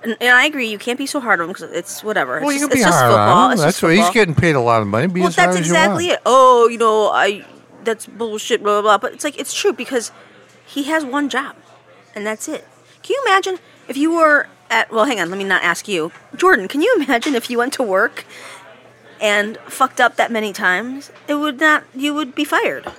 [0.07, 2.39] And, and I agree, you can't be so hard on him because it's whatever.
[2.39, 3.37] well, it's you just, can be it's hard football.
[3.37, 3.57] on him.
[3.57, 5.07] That's what he's getting paid a lot of money.
[5.07, 6.21] Be Well, that's exactly it.
[6.25, 7.45] Oh, you know, I
[7.83, 8.97] that's bullshit, blah blah blah.
[8.99, 10.13] But it's like it's true because
[10.65, 11.57] he has one job,
[12.15, 12.65] and that's it.
[13.03, 13.57] Can you imagine
[13.89, 14.89] if you were at?
[14.93, 16.69] Well, hang on, let me not ask you, Jordan.
[16.69, 18.25] Can you imagine if you went to work
[19.19, 21.11] and fucked up that many times?
[21.27, 21.83] It would not.
[21.93, 22.89] You would be fired.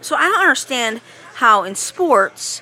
[0.00, 1.00] So I don't understand
[1.34, 2.60] how in sports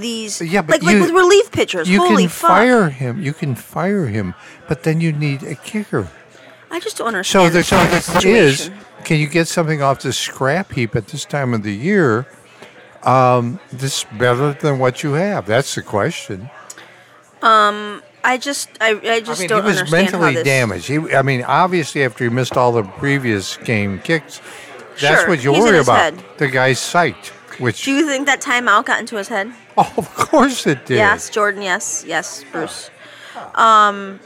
[0.00, 1.88] these Yeah, but like like with relief pitchers.
[1.88, 2.50] You holy can fuck!
[2.50, 3.22] fire him.
[3.22, 4.34] You can fire him,
[4.68, 6.08] but then you need a kicker.
[6.70, 7.92] I just don't So understand.
[7.92, 8.70] the, so the is,
[9.04, 12.26] can you get something off the scrap heap at this time of the year?
[13.02, 15.46] Um, this better than what you have?
[15.46, 16.50] That's the question.
[18.22, 19.64] I just I, I just I mean, don't understand.
[19.64, 20.44] he was understand mentally this.
[20.44, 20.86] damaged.
[20.88, 24.40] He, I mean, obviously, after he missed all the previous game kicks,
[25.00, 26.14] that's Sure, what you worry about.
[26.38, 29.52] The guy's psyched, which Do you think that timeout got into his head?
[29.76, 30.96] Oh, of course it did.
[30.96, 31.62] Yes, Jordan.
[31.62, 32.90] Yes, yes, Bruce.
[33.54, 34.20] Um,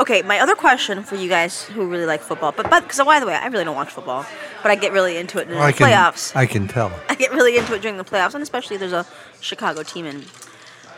[0.00, 3.20] okay, my other question for you guys who really like football, but but because by
[3.20, 4.26] the way, I really don't watch football,
[4.62, 6.34] but I get really into it in I the can, playoffs.
[6.36, 6.92] I can tell.
[7.08, 9.06] I get really into it during the playoffs, and especially if there's a
[9.40, 10.24] Chicago team in.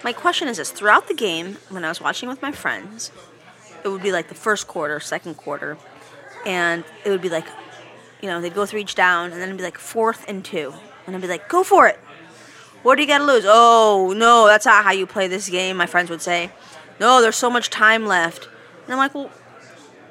[0.05, 3.11] My question is this: throughout the game, when I was watching with my friends,
[3.85, 5.77] it would be like the first quarter, second quarter.
[6.47, 7.47] and it would be like,
[8.23, 10.73] you know, they'd go through each down, and then it'd be like fourth and two,
[11.07, 11.99] and I'd be like, go for it.
[12.83, 13.45] What do you got to lose?
[13.47, 15.77] Oh no, that's not how you play this game.
[15.77, 16.51] My friends would say,
[17.01, 18.49] no, there's so much time left,
[18.85, 19.31] and I'm like, well,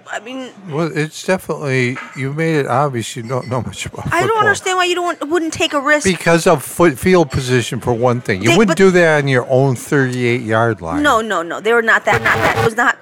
[0.09, 4.19] I mean, Well, it's definitely you made it obvious you don't know much about Football.
[4.23, 6.05] I don't understand why you don't wouldn't take a risk.
[6.07, 8.41] Because of foot field position for one thing.
[8.41, 11.03] You They- wouldn't do that on your own 38 yard line.
[11.03, 11.59] No, no, no.
[11.59, 12.21] They were not that.
[12.21, 12.57] Not that.
[12.57, 12.97] It was not.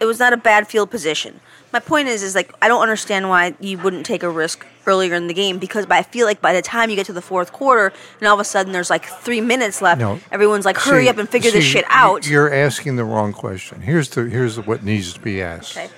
[0.00, 1.40] It was not a bad field position.
[1.74, 5.12] My point is, is like I don't understand why you wouldn't take a risk earlier
[5.14, 7.20] in the game because by, I feel like by the time you get to the
[7.20, 10.20] fourth quarter and all of a sudden there's like three minutes left, No.
[10.30, 12.28] everyone's like, hurry See- up and figure this shit out.
[12.28, 13.80] You're asking the wrong question.
[13.80, 15.88] Here's the here's what needs to be asked Okay.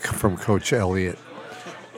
[0.00, 1.18] from Coach Elliott.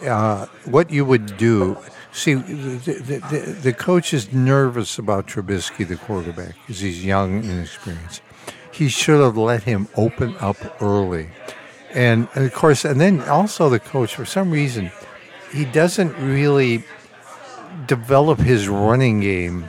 [0.07, 1.79] Uh, what you would do?
[2.13, 7.37] See, the, the, the, the coach is nervous about Trubisky, the quarterback, because he's young
[7.37, 8.21] and inexperienced.
[8.73, 11.29] He should have let him open up early,
[11.97, 14.93] and, of course, and then also the coach for some reason
[15.53, 16.85] he doesn't really
[17.87, 19.69] develop his running game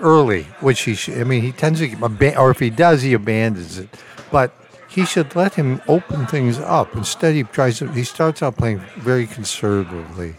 [0.00, 1.18] early, which he should.
[1.18, 3.88] I mean, he tends to, aban- or if he does, he abandons it.
[4.30, 4.54] But
[4.88, 6.94] he should let him open things up.
[6.94, 7.90] Instead, he tries to.
[7.92, 10.36] He starts out playing very conservatively,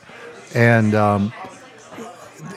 [0.54, 1.34] and um,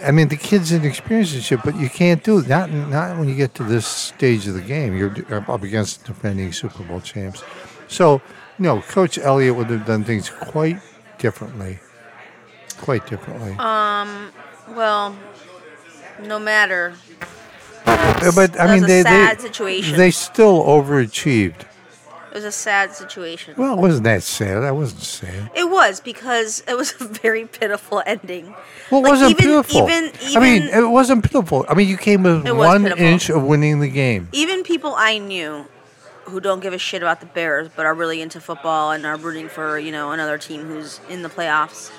[0.03, 1.63] I mean, the kid's inexperienced and shit.
[1.63, 2.49] But you can't do it.
[2.49, 4.97] Not not when you get to this stage of the game.
[4.97, 5.15] You're
[5.51, 7.43] up against defending Super Bowl champs.
[7.89, 8.21] So,
[8.59, 10.81] no, Coach Elliott would have done things quite
[11.19, 11.79] differently.
[12.79, 13.53] Quite differently.
[13.59, 14.31] Um,
[14.71, 15.17] well,
[16.23, 16.95] no matter.
[18.35, 19.97] But I mean, they, they situation.
[19.97, 21.65] they still overachieved.
[22.31, 23.55] It was a sad situation.
[23.57, 24.61] Well, it wasn't that sad.
[24.63, 25.51] That wasn't sad.
[25.55, 28.55] It was because it was a very pitiful ending.
[28.91, 29.89] Well, it Like, wasn't even, pitiful.
[29.89, 31.65] Even, even, I mean, it wasn't pitiful.
[31.69, 33.05] I mean, you came with one pitiful.
[33.05, 34.29] inch of winning the game.
[34.33, 35.67] even people I knew
[36.27, 39.17] who don't give a shit about the Bears but are really into football and are
[39.17, 41.91] rooting for, you know, another team who's in the playoffs,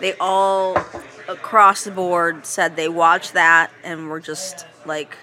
[0.00, 0.76] they all
[1.28, 5.16] across the board said they watched that and were just like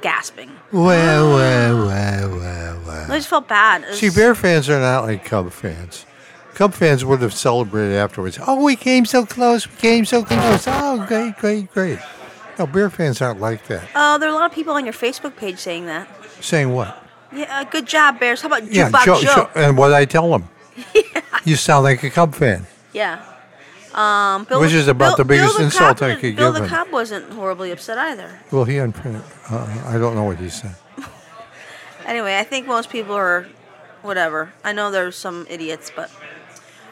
[0.00, 0.50] gasping.
[0.72, 3.12] Well, well, well, well, well.
[3.12, 3.82] I just felt bad.
[3.82, 6.06] It was- See, Bear fans are not like Cub fans.
[6.54, 8.38] Cub fans would have celebrated afterwards.
[8.46, 9.68] Oh, we came so close.
[9.68, 10.64] We came so close.
[10.66, 11.98] Oh, great, great, great.
[12.58, 13.88] No, Bear fans aren't like that.
[13.94, 16.08] Oh, there are a lot of people on your Facebook page saying that.
[16.40, 17.02] Saying what?
[17.32, 18.42] Yeah, uh, good job, Bears.
[18.42, 19.20] How about Jukebox Yeah, Joe?
[19.22, 20.48] Joe, and what I tell them.
[21.44, 22.66] You sound like a Cub fan.
[22.92, 23.24] Yeah.
[23.94, 26.68] Um, Bill, Which is about the biggest Bill insult I could Bill give the him.
[26.68, 28.38] Cobb wasn't horribly upset either.
[28.52, 29.22] Well, he unprinted.
[29.50, 30.74] Uh, I don't know what he said.
[32.06, 33.46] Anyway, I think most people are
[34.02, 34.52] whatever.
[34.64, 36.10] I know there's some idiots, but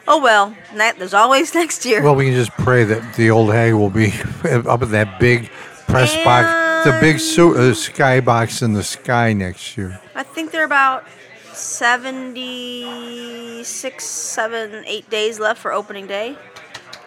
[0.07, 0.55] oh well.
[0.73, 2.01] There's always next year.
[2.01, 4.13] Well, we can just pray that the old hag will be
[4.45, 5.49] up in that big
[5.87, 9.99] press box, the big su- uh, sky box in the sky next year.
[10.15, 11.05] I think there are about
[11.53, 16.37] 76, 7, 8 days left for opening day.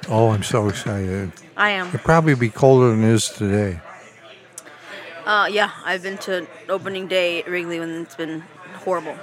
[0.08, 1.32] Oh, I'm so excited.
[1.56, 1.86] I am.
[1.88, 3.80] It'll probably be colder than it is today.
[5.24, 8.40] Uh, yeah, I've been to opening day at Wrigley when it's been
[8.84, 9.16] horrible.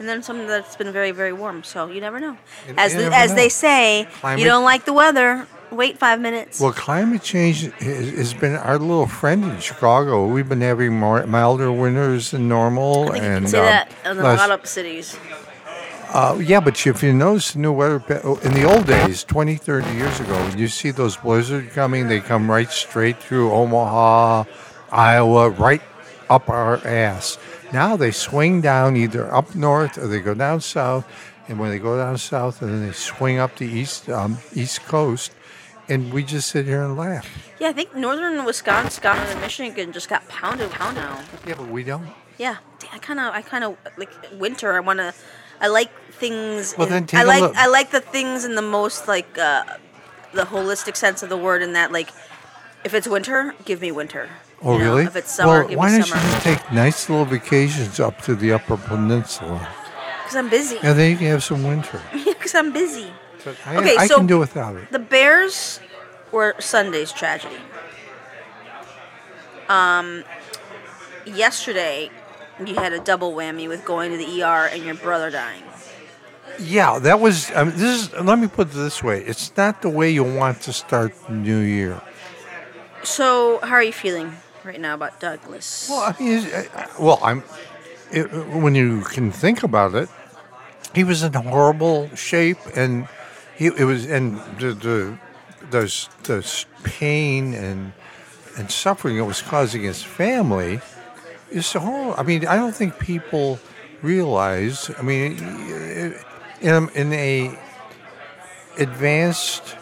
[0.00, 2.36] And then something that's been very, very warm, so you never know.
[2.68, 3.36] You- As you the, never as know.
[3.36, 6.60] they say, Climate- you don't like the weather, wait five minutes.
[6.60, 10.26] Well, climate change has been our little friend in Chicago.
[10.26, 14.18] We've been having more milder winters than normal, I think you and um, that in
[14.18, 15.16] a lot of cities.
[16.10, 19.56] Uh, yeah, but if you notice the new weather, oh, in the old days, 20,
[19.56, 24.44] 30 years ago, when you see those blizzards coming, they come right straight through Omaha,
[24.90, 25.82] Iowa, right
[26.30, 27.38] up our ass.
[27.72, 31.06] Now they swing down either up north or they go down south.
[31.48, 34.82] And when they go down south, and then they swing up the east um, east
[34.84, 35.32] coast,
[35.88, 37.26] and we just sit here and laugh.
[37.58, 41.24] Yeah, I think northern Wisconsin, and Michigan just got pounded, pounded now.
[41.46, 42.06] Yeah, but we don't.
[42.36, 42.58] Yeah,
[42.92, 44.76] I kind of, I kind of like winter.
[44.76, 45.14] I want to,
[45.60, 46.74] I like things.
[46.76, 47.56] Well, in- then take I a like, look.
[47.56, 49.64] I like the things in the most like uh,
[50.32, 51.62] the holistic sense of the word.
[51.62, 52.10] In that, like,
[52.84, 54.28] if it's winter, give me winter.
[54.62, 55.04] Oh, You know, really?
[55.04, 56.22] If it's summer, well, give why me don't summer.
[56.24, 59.68] you just take nice little vacations up to the Upper Peninsula,
[60.24, 60.78] Because I'm busy.
[60.82, 62.00] and then you can have some winter.
[62.24, 63.12] Because I'm busy.
[63.44, 64.90] But I, Okay, I so- can do without it.
[64.90, 65.78] The Bears
[66.32, 67.56] were Sunday's tragedy.
[69.68, 70.24] Um,
[71.26, 72.10] yesterday,
[72.66, 75.62] you had a double whammy with going to the ER and your brother dying.
[76.58, 77.52] Yeah, that was.
[77.52, 78.12] I mean, this is.
[78.14, 81.32] Let me put it this way: it's not the way you want to start the
[81.32, 82.00] new year.
[83.04, 84.34] So, how are you feeling
[84.64, 85.86] right now about Douglas?
[85.88, 86.48] Well, I mean,
[86.98, 87.44] well, I'm.
[88.10, 90.08] It, when you can think about it,
[90.94, 93.06] he was in horrible shape, and
[93.54, 95.18] he it was and the the
[95.70, 97.92] the, the pain and
[98.56, 100.80] and suffering it was causing his family
[101.50, 102.14] is so horrible.
[102.16, 103.58] I mean, I don't think people
[104.02, 104.90] realize.
[104.98, 105.38] I mean,
[106.60, 107.58] in a, in a
[108.78, 109.76] advanced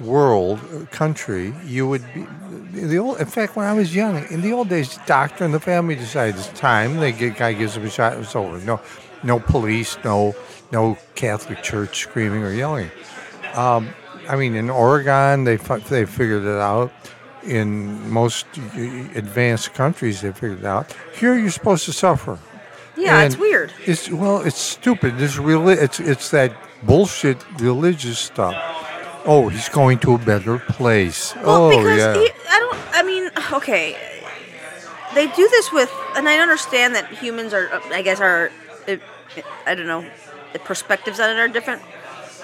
[0.00, 2.26] world country, you would be
[2.72, 3.20] the old.
[3.20, 6.34] In fact, when I was young, in the old days, doctor and the family decide
[6.34, 6.98] it's time.
[6.98, 8.16] The guy gives him a shot.
[8.16, 8.58] It's over.
[8.64, 8.80] No,
[9.22, 9.96] no police.
[10.04, 10.34] No,
[10.72, 12.90] no Catholic Church screaming or yelling.
[13.54, 13.88] Um,
[14.28, 16.92] I mean, in Oregon, they they figured it out.
[17.44, 20.94] In most advanced countries, they figured it out.
[21.14, 22.38] Here, you're supposed to suffer.
[22.96, 23.72] Yeah, it's weird.
[23.86, 25.20] It's well, it's stupid.
[25.20, 28.54] It's really it's it's that bullshit religious stuff.
[29.24, 31.34] Oh, he's going to a better place.
[31.36, 32.14] Well, oh because yeah.
[32.14, 32.96] he, I don't.
[32.96, 33.96] I mean, okay,
[35.14, 37.68] they do this with, and I understand that humans are.
[37.92, 38.50] I guess are.
[39.66, 40.04] I don't know.
[40.52, 41.82] The perspectives on it are different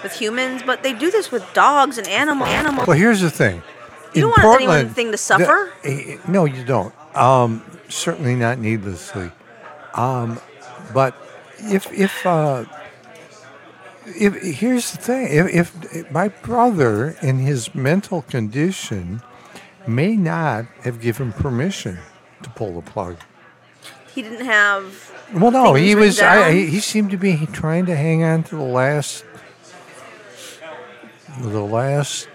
[0.03, 2.86] with humans, but they do this with dogs and animal animals.
[2.86, 3.62] well, here's the thing.
[4.15, 5.73] You don't want Portland, thing to suffer?
[5.85, 6.95] eh, no, you don't.
[7.17, 9.31] Um, certainly not needlessly.
[9.95, 10.41] Um,
[10.93, 11.15] but
[11.59, 12.65] if if uh,
[14.07, 19.23] if here's the thing, if, if my brother in his mental condition
[19.87, 21.99] may not have given permission
[22.43, 23.17] to pull the plug.
[24.15, 25.12] He didn't have.
[25.33, 26.21] Well, no, he was.
[26.21, 29.25] I, he he seemed to be trying to hang on to the last,
[31.41, 32.29] the last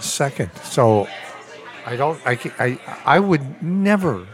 [0.00, 0.50] second.
[0.64, 1.08] So,
[1.86, 2.20] I don't.
[2.26, 4.26] I I I would never,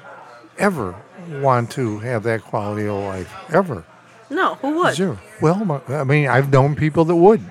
[0.59, 0.95] ever
[1.41, 3.85] want to have that quality of life ever.
[4.31, 4.95] No, who would?
[4.95, 5.19] Zero.
[5.43, 7.43] Well, my- I mean, I've known people that would.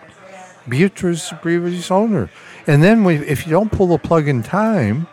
[0.68, 2.30] Beatrice, the previous owner,
[2.68, 5.08] and then if you don't pull the plug in time,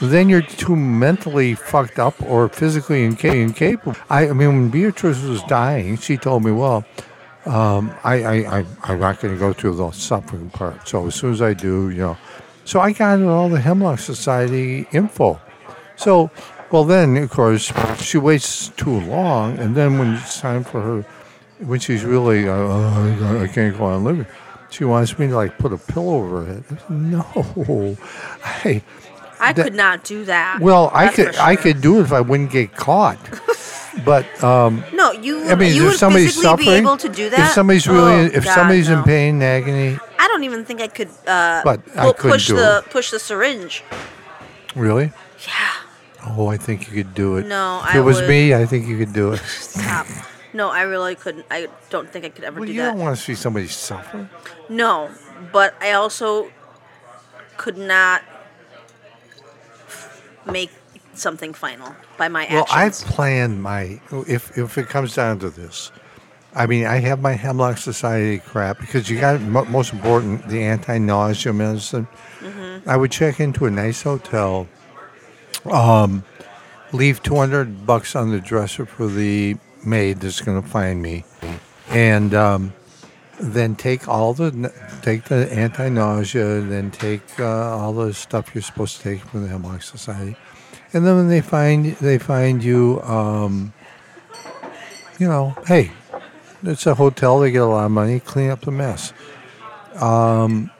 [0.00, 3.96] then you're too mentally fucked up or physically inca- incapable.
[4.10, 6.84] I, I mean, when Beatrice was dying, she told me, "Well,
[7.46, 10.86] um, I, I, I, I'm not going to go through the suffering part.
[10.88, 12.16] So as soon as I do, you know."
[12.68, 15.40] So I got all the Hemlock Society info.
[15.96, 16.30] So,
[16.70, 21.00] well, then of course she waits too long, and then when it's time for her,
[21.64, 24.26] when she's really, uh, oh, I can't go on living,
[24.68, 26.64] she wants me to like put a pillow over her head.
[26.90, 27.96] No,
[28.44, 28.82] I.
[29.40, 30.60] I that- could not do that.
[30.60, 33.18] Well, I could I could do it if I wouldn't get caught.
[34.04, 35.48] but um, No, you.
[35.48, 37.40] I mean, you if would somebody's suffering, be able to do that.
[37.48, 38.98] if somebody's really, Oh, if God, somebody's no.
[38.98, 41.08] in pain, agony, I don't even think I could.
[41.26, 42.90] Uh, But I couldn't push do the it.
[42.90, 43.84] push the syringe.
[44.74, 45.12] really.
[45.46, 45.72] Yeah.
[46.36, 47.46] Oh, I think you could do it.
[47.46, 49.38] No, if I it was would- me, I think you could do it.
[49.46, 50.06] Stop.
[50.52, 51.46] No, I really couldn't.
[51.50, 52.90] I don't think I could ever Well, do you that.
[52.92, 54.28] don't want to see somebody suffer.
[54.68, 55.10] No,
[55.52, 56.50] but I also
[57.56, 58.22] could not
[60.46, 60.70] make
[61.14, 62.54] something final by my actions.
[62.56, 65.92] Well, I've planned my if if it comes down to this.
[66.54, 70.62] I mean, I have my Hemlock Society crap because you got mo- most important the
[70.62, 72.08] anti-nausea medicine.
[72.40, 72.88] Mm-hmm.
[72.88, 74.66] I would check into a nice hotel,
[75.70, 76.24] um,
[76.92, 81.24] leave two hundred bucks on the dresser for the maid that's going to find me,
[81.90, 82.72] and um,
[83.38, 84.72] then take all the
[85.02, 89.48] take the anti-nausea, then take uh, all the stuff you're supposed to take from the
[89.48, 90.34] Hemlock Society,
[90.92, 93.72] and then when they find they find you, um,
[95.18, 95.92] you know, hey,
[96.62, 97.40] it's a hotel.
[97.40, 98.20] They get a lot of money.
[98.20, 99.12] Clean up the mess.
[99.96, 100.70] Um,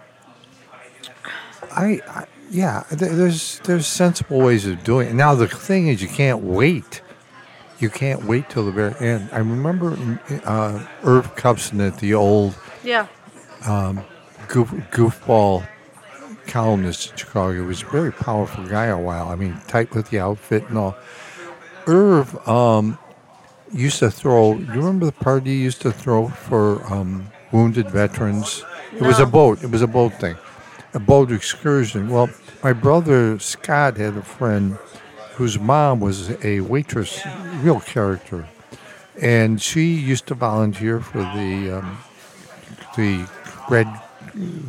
[1.73, 5.15] I, I yeah, th- there's there's sensible ways of doing it.
[5.15, 7.03] Now the thing is, you can't wait.
[7.79, 9.29] You can't wait till the very end.
[9.33, 9.93] I remember
[10.45, 13.07] uh, Irv Kupcinet at the old yeah.
[14.49, 15.69] goof, goofball
[16.49, 17.53] columnist in Chicago.
[17.53, 19.29] He was a very powerful guy a while.
[19.29, 20.97] I mean, tight with the outfit and all.
[21.87, 22.99] Irv um,
[23.73, 24.55] used to throw.
[24.55, 28.65] You remember the party he used to throw for um, wounded veterans?
[28.93, 29.63] It was a boat.
[29.63, 30.37] It was a boat thing,
[30.95, 32.09] a boat excursion.
[32.09, 32.31] Well,
[32.63, 34.79] my brother Scott had a friend
[35.35, 37.21] whose mom was a waitress,
[37.61, 38.49] real character,
[39.21, 41.99] and she used to volunteer for the um,
[42.97, 43.29] the
[43.71, 43.87] red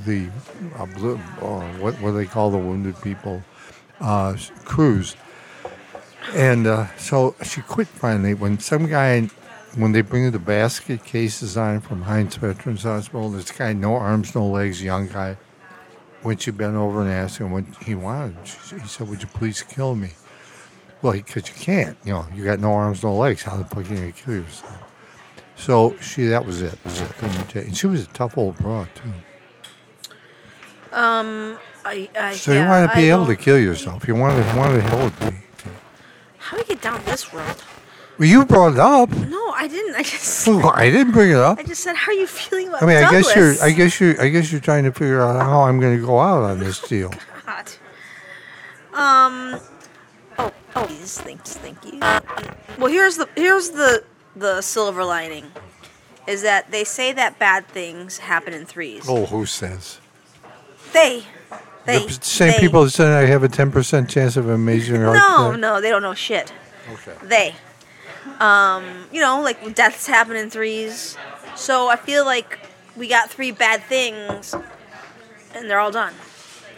[0.05, 0.29] the
[0.77, 3.43] uh, blue, oh, what what do they call the wounded people
[3.99, 4.35] uh,
[4.65, 5.15] cruise.
[6.35, 9.21] And uh, so she quit finally when some guy,
[9.75, 14.35] when they bring the basket cases on from Hines Veterans Hospital, this guy, no arms,
[14.35, 15.37] no legs, young guy,
[16.21, 19.27] when she bent over and asked him what he wanted, she, he said, Would you
[19.29, 20.11] please kill me?
[21.01, 23.41] Well, because you can't, you know, you got no arms, no legs.
[23.43, 24.83] How the fuck are you going to kill yourself?
[25.55, 26.71] So she, that was it.
[26.83, 27.55] That was it.
[27.67, 29.11] And she was a tough old broad, too.
[30.91, 34.07] Um, I, I, So yeah, you want to be I able to don't- kill yourself.
[34.07, 35.37] You want to want to help me.
[36.39, 37.55] How do we get down this road?
[38.17, 39.09] Well, you brought it up.
[39.11, 39.95] No, I didn't.
[39.95, 40.47] I just.
[40.47, 41.59] Well, I didn't bring it up.
[41.59, 43.55] I just said, how are you feeling about I mean, I guess you're.
[43.61, 44.19] I guess you're.
[44.21, 46.79] I guess you're trying to figure out how I'm going to go out on this
[46.87, 47.13] deal.
[47.45, 47.71] God.
[48.93, 49.59] Um.
[50.37, 51.99] Oh, oh, please, thanks, thank you.
[52.79, 54.03] Well, here's the here's the
[54.35, 55.51] the silver lining.
[56.27, 59.05] is that they say that bad things happen in threes.
[59.07, 59.99] Oh, who says?
[60.93, 61.23] They,
[61.91, 65.03] they, the same they- people that said I have a 10% chance of a major
[65.03, 65.59] heart No, attack?
[65.59, 66.53] no, they don't know shit.
[66.91, 67.13] Okay.
[67.23, 67.55] They,
[68.39, 71.17] um, you know, like deaths happen in threes.
[71.55, 72.59] So I feel like
[72.95, 74.53] we got three bad things,
[75.53, 76.13] and they're all done.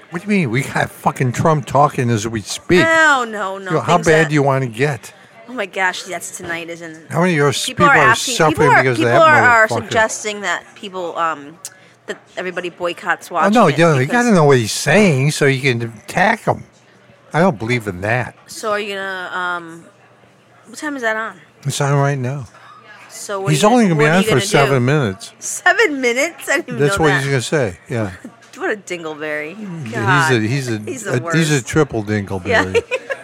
[0.09, 0.49] What do you mean?
[0.51, 2.81] We got fucking Trump talking as we speak.
[2.83, 3.63] No, no, no.
[3.65, 5.13] You know, how bad that- do you want to get?
[5.47, 7.09] Oh my gosh, that's tonight, isn't it?
[7.09, 8.35] How many of your People, people, are are asking.
[8.35, 11.59] suffering People are, because people of that are, are suggesting that people, um,
[12.13, 13.53] that everybody boycotts Oh watching.
[13.53, 15.81] no, it you, know, you because- got to know what he's saying so you can
[15.99, 16.63] attack him.
[17.33, 18.35] I don't believe in that.
[18.47, 19.31] So are you gonna?
[19.33, 19.85] Um,
[20.67, 21.39] what time is that on?
[21.63, 22.45] It's on right now.
[23.09, 24.85] So what He's you only to be on for gonna seven do?
[24.85, 25.33] minutes.
[25.39, 26.49] Seven minutes?
[26.49, 27.23] I didn't That's what that.
[27.23, 27.77] he's to say.
[27.89, 28.11] Yeah,
[28.57, 29.55] What a dingleberry.
[29.91, 30.31] God.
[30.31, 32.81] he's a he's a He's a- he's a triple dingleberry.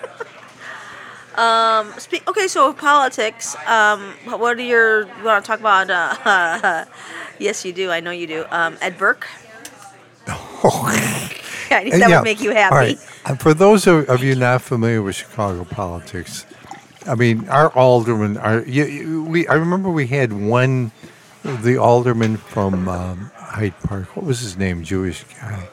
[1.99, 3.55] Spe- okay, so politics.
[3.67, 5.07] Um, what are your?
[5.19, 5.89] You want to talk about?
[5.89, 6.85] Uh,
[7.39, 7.91] yes, you do.
[7.91, 8.45] I know you do.
[8.51, 9.27] Um, Ed Burke.
[10.27, 12.17] yeah, knew that Yeah.
[12.19, 12.73] would make you happy.
[12.73, 12.97] All right.
[13.25, 16.45] Uh, For those of, of you not familiar with Chicago politics,
[17.05, 18.61] I mean, our aldermen are.
[18.63, 20.91] You, you, we I remember we had one,
[21.43, 24.15] the alderman from um, Hyde Park.
[24.15, 24.83] What was his name?
[24.83, 25.69] Jewish guy,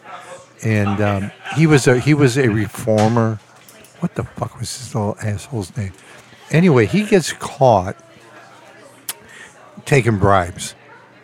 [0.63, 3.41] and um, he was a he was a reformer.
[4.05, 5.95] What the fuck was this little asshole's name?
[6.51, 7.97] Anyway, he gets caught
[9.87, 10.75] taking bribes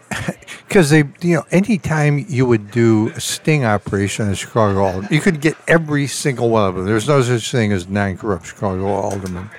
[0.66, 5.42] because they, you know, anytime you would do a sting operation in Chicago, you could
[5.42, 6.86] get every single one of them.
[6.86, 9.50] There's no such thing as non-corrupt Chicago alderman.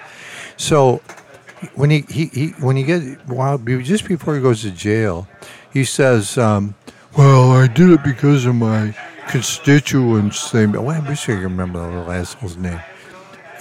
[0.57, 1.03] So
[1.75, 5.27] when he, he, he when he get while just before he goes to jail,
[5.71, 6.73] he says, um,
[7.15, 8.95] "Well, I did it because of my
[9.27, 12.81] constituents." They, well, I wish I could remember the little asshole's name.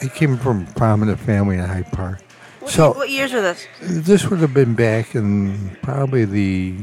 [0.00, 2.20] He came from a prominent family in Hyde Park.
[2.60, 3.66] What, so what years were this?
[3.80, 6.76] this would have been back in probably the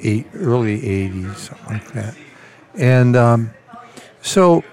[0.00, 2.14] eight, early 80s, something like that.
[2.76, 3.50] And um,
[4.20, 4.64] so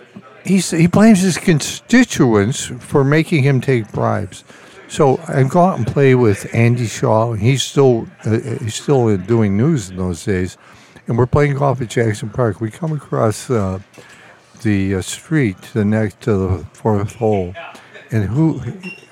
[0.44, 4.44] he's, he blames his constituents for making him take bribes.
[4.92, 9.16] So I go out and play with Andy Shaw, and he's still uh, he's still
[9.16, 10.58] doing news in those days.
[11.08, 12.60] And we're playing golf at Jackson Park.
[12.60, 13.80] We come across uh,
[14.62, 17.53] the uh, street the next to the fourth hole,
[18.12, 18.62] and who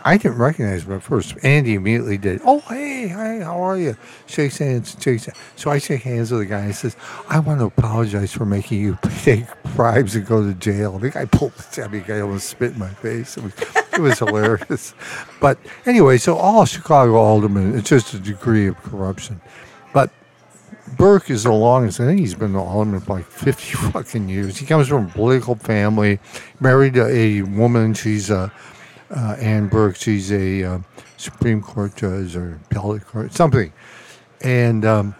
[0.03, 1.35] I didn't recognize him at first.
[1.43, 2.41] Andy immediately did.
[2.45, 3.97] Oh, hey, hi, how are you?
[4.27, 5.37] Shakes hands, shakes hands.
[5.55, 6.67] So I shake hands with the guy.
[6.67, 6.95] He says,
[7.27, 9.45] "I want to apologize for making you take
[9.75, 12.89] bribes and go to jail." The guy pulled the tabby guy almost spit in my
[12.89, 13.37] face.
[13.37, 13.53] It was,
[13.93, 14.93] it was hilarious.
[15.41, 19.41] But anyway, so all Chicago aldermen, it's just a degree of corruption.
[20.97, 21.99] Burke is the longest.
[21.99, 24.57] I think he's been the alderman for like 50 fucking years.
[24.57, 26.19] He comes from a political family,
[26.59, 27.93] married to a woman.
[27.93, 28.49] She's uh,
[29.11, 29.95] uh, Ann Burke.
[29.95, 30.79] She's a uh,
[31.17, 33.71] Supreme Court judge or appellate court, something.
[34.41, 35.15] And um,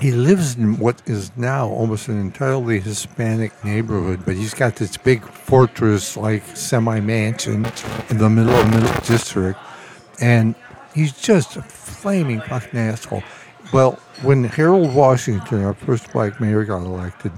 [0.00, 4.96] he lives in what is now almost an entirely Hispanic neighborhood, but he's got this
[4.96, 7.66] big fortress like semi mansion
[8.10, 9.58] in the middle of the middle district.
[10.20, 10.54] And
[10.94, 13.22] he's just a flaming fucking asshole.
[13.72, 17.32] Well, when Harold Washington, our first black mayor, got elected,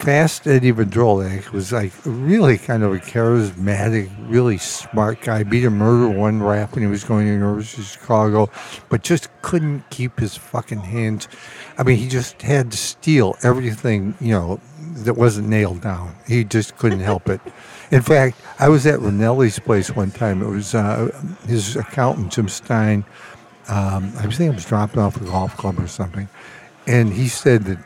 [0.00, 5.42] Fast Eddie Vrdolyak was like really kind of a charismatic, really smart guy.
[5.42, 8.50] Beat a murder one rap when he was going to University of Chicago,
[8.88, 11.28] but just couldn't keep his fucking hands.
[11.76, 14.60] I mean, he just had to steal everything, you know,
[15.04, 16.16] that wasn't nailed down.
[16.26, 17.40] He just couldn't help it.
[17.90, 20.42] In fact, I was at Ranelli's place one time.
[20.42, 21.10] It was uh,
[21.46, 23.04] his accountant, Jim Stein.
[23.70, 26.28] Um, I think I was dropping off a golf club or something.
[26.86, 27.78] And he said that,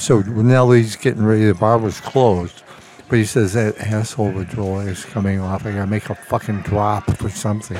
[0.00, 2.62] so Ranelli's getting ready, the bar was closed.
[3.08, 5.64] But he says that asshole withdrawal is coming off.
[5.64, 7.78] I gotta make a fucking drop for something.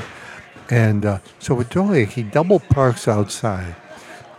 [0.71, 3.75] And uh, so withdrawal, he double parks outside.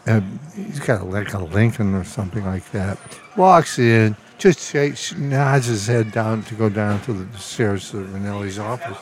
[0.07, 2.97] And he's got like a Lincoln or something like that.
[3.35, 7.97] Walks in, just shakes, nods his head down to go down to the stairs to
[7.97, 8.97] Ranelli's office.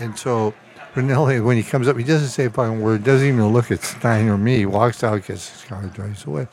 [0.00, 0.54] And so
[0.94, 3.82] Ranelli, when he comes up, he doesn't say a fucking word, doesn't even look at
[3.82, 4.56] Stein or me.
[4.58, 6.48] He walks out, gets his car, drives away.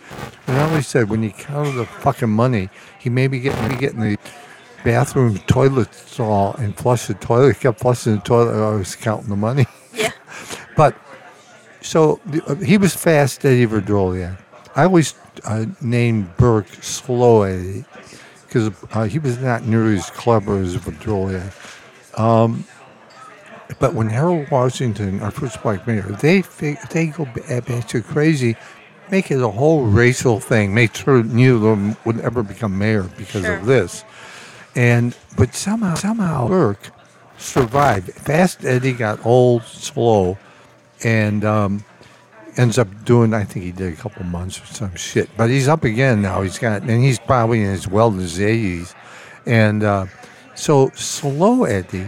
[0.48, 2.70] Ranelli said when he counted the fucking money,
[3.00, 4.18] he may be getting, be getting the
[4.84, 7.56] bathroom toilet stall and flush the toilet.
[7.56, 8.54] He kept flushing the toilet.
[8.54, 9.66] while I was counting the money.
[9.94, 10.12] Yeah.
[10.78, 10.94] But
[11.82, 14.38] so the, uh, he was fast Eddie Vrdolyak.
[14.76, 15.14] I always
[15.46, 17.86] uh, named Burke slow Eddie
[18.46, 22.20] because uh, he was not nearly as clever as Vrdolyak.
[22.20, 22.66] Um,
[23.80, 26.42] but when Harold Washington, our first black mayor, they
[26.92, 28.56] they go ba- batshit crazy,
[29.12, 33.04] make it a whole racial thing, make sure neither of them would ever become mayor
[33.18, 33.56] because Sure.
[33.58, 34.04] of this.
[34.76, 36.92] And but somehow somehow Burke
[37.38, 38.12] survived.
[38.14, 40.38] Fast Eddie got old, slow,
[41.04, 41.84] and um,
[42.58, 43.34] ends up doing.
[43.34, 46.42] I think he did a couple months or some shit, but he's up again now.
[46.42, 48.94] He's got, and he's probably in his well in his eighties,
[49.46, 50.06] and uh,
[50.56, 52.08] so Slow Eddie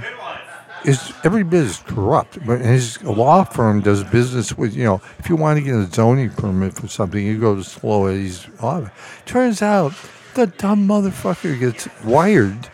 [0.86, 2.46] is every bit as corrupt.
[2.46, 5.02] But his law firm does business with you know.
[5.20, 8.08] If you want to get a zoning permit for something, you go to law.
[8.60, 8.92] firm.
[9.26, 9.94] Turns out
[10.36, 12.70] the dumb motherfucker gets wired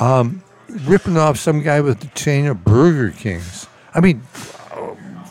[0.00, 3.66] um, ripping off some guy with a chain of Burger Kings.
[3.94, 4.20] I mean,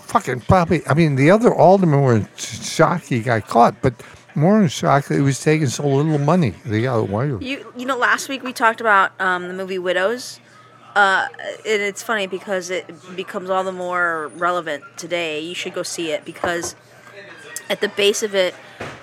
[0.03, 0.85] fucking probably.
[0.87, 3.93] I mean, the other aldermen were in shock he got caught, but
[4.35, 6.51] more in shock that he was taking so little money.
[6.65, 7.41] They got wired.
[7.43, 10.39] You you know, last week we talked about um, the movie Widows.
[10.95, 11.27] Uh,
[11.65, 15.39] and it's funny because it becomes all the more relevant today.
[15.39, 16.75] You should go see it because
[17.69, 18.53] at the base of it,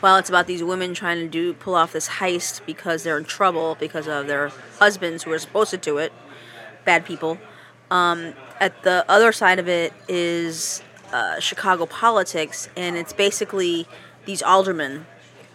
[0.00, 3.24] while it's about these women trying to do pull off this heist because they're in
[3.24, 6.12] trouble because of their husbands who are supposed to do it,
[6.84, 7.38] bad people.
[7.90, 10.82] Um, at the other side of it is
[11.12, 13.86] uh, Chicago politics, and it's basically
[14.26, 15.06] these aldermen.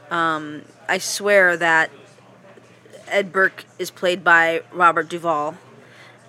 [0.10, 1.92] Um, I swear that
[3.08, 5.58] Ed Burke is played by Robert Duvall,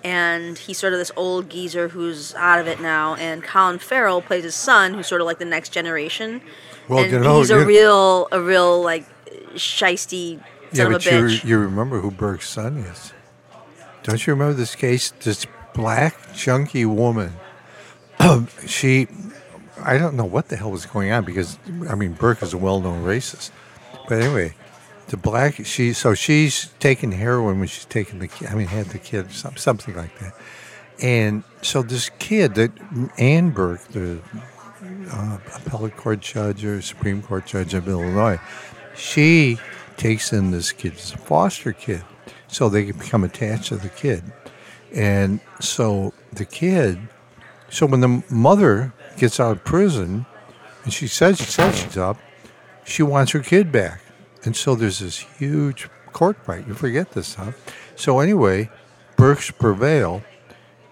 [0.05, 3.15] and he's sort of this old geezer who's out of it now.
[3.15, 6.41] And Colin Farrell plays his son, who's sort of like the next generation.
[6.87, 9.03] Well, and you know, he's a real, a real like
[9.55, 10.39] shisty
[10.71, 13.13] Yeah, son of a but you, you remember who Burke's son is.
[14.03, 15.09] Don't you remember this case?
[15.09, 17.33] This black, chunky woman.
[18.67, 19.07] she,
[19.83, 21.57] I don't know what the hell was going on because,
[21.89, 23.49] I mean, Burke is a well known racist.
[24.07, 24.53] But anyway,
[25.07, 28.97] the black, she, so she's taking heroin when she's taking the I mean, had the
[28.97, 30.33] kid, some, something like that.
[31.01, 32.71] And so this kid, that
[33.17, 34.19] Ann Burke, the
[35.11, 38.39] uh, appellate court judge or Supreme Court judge of Illinois,
[38.95, 39.59] she
[39.97, 42.03] takes in this kid as a foster kid,
[42.47, 44.23] so they can become attached to the kid.
[44.93, 46.99] And so the kid,
[47.69, 50.25] so when the mother gets out of prison,
[50.83, 52.17] and she says she says she's up,
[52.85, 54.01] she wants her kid back,
[54.45, 56.67] and so there's this huge court fight.
[56.67, 57.55] You forget this stuff.
[57.95, 58.69] So anyway,
[59.17, 60.23] Burks prevail,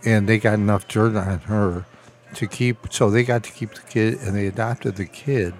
[0.05, 1.85] and they got enough dirt on her
[2.35, 2.91] to keep.
[2.91, 5.53] So they got to keep the kid, and they adopted the kid,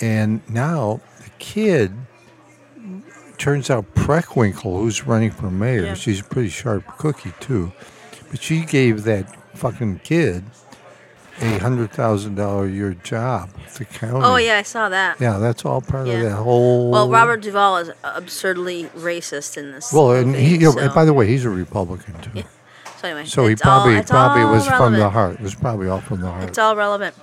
[0.00, 1.92] and now the kid
[3.38, 5.94] turns out Preckwinkle, who's running for mayor, Yeah.
[5.94, 7.72] she's a pretty sharp cookie too,
[8.30, 9.26] but she gave that
[9.56, 10.44] fucking kid
[11.40, 14.24] a hundred thousand dollar a year job the county.
[14.24, 15.20] oh yeah, I saw that.
[15.20, 16.14] yeah, that's all part Yeah.
[16.14, 16.90] of that whole.
[16.92, 19.92] Well, Robert Duvall is absurdly racist in this.
[19.92, 20.64] Well, and movie, he.
[20.64, 22.30] so, and by the way, he's a Republican too.
[22.34, 22.42] Yeah,
[23.00, 25.34] so anyway, So he it's all- probably probably was from the heart.
[25.34, 26.48] It was probably all from the heart.
[26.48, 27.16] It's all relevant.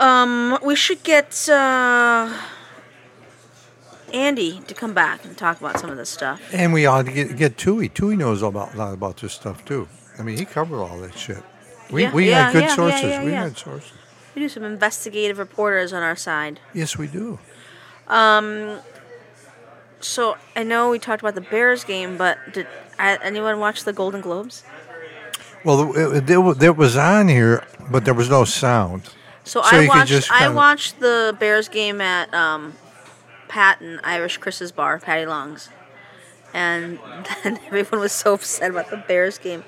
[0.00, 2.32] Um, we should get uh,
[4.12, 6.40] Andy to come back and talk about some of this stuff.
[6.52, 7.88] And we ought to get get Tui.
[7.90, 9.86] Tui knows about a lot about this stuff too.
[10.18, 11.42] I mean, he covered all that shit.
[11.90, 13.24] We Yeah, we yeah, got good yeah, sources.
[13.24, 13.92] we had sources.
[14.34, 16.60] We do some investigative reporters on our side.
[16.72, 17.38] Yes, we do.
[18.08, 18.80] Um,
[20.00, 22.66] So I know we talked about the Bears game, but did
[22.98, 24.64] anyone watch the Golden Globes?
[25.64, 29.04] Well, it, it, it, was on here, but there was no sound.
[29.44, 30.30] So, So I watched.
[30.30, 32.74] I watched the Bears game at um,
[33.48, 35.70] Pat and Irish Chris's bar, Patty Long's,
[36.52, 36.98] and
[37.44, 39.64] then everyone was so upset about the Bears game.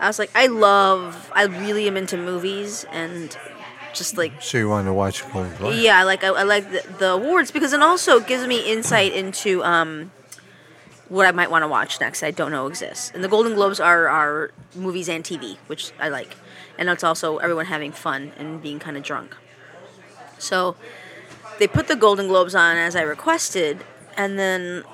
[0.00, 1.30] I was like, I love.
[1.34, 3.36] I really am into movies and
[3.94, 5.74] just like So you wanted to watch Golden Globe?
[5.74, 9.12] yeah, I like I, I like the, the awards because it also gives me insight
[9.12, 10.12] into um,
[11.08, 12.22] what I might want to watch next.
[12.22, 16.08] I don't know exists, and the Golden Globes are are movies and TV, which I
[16.10, 16.36] like,
[16.78, 19.34] and it's also everyone having fun and being kind of drunk.
[20.38, 20.76] So
[21.58, 23.84] they put the Golden Globes on as I requested,
[24.16, 24.84] and then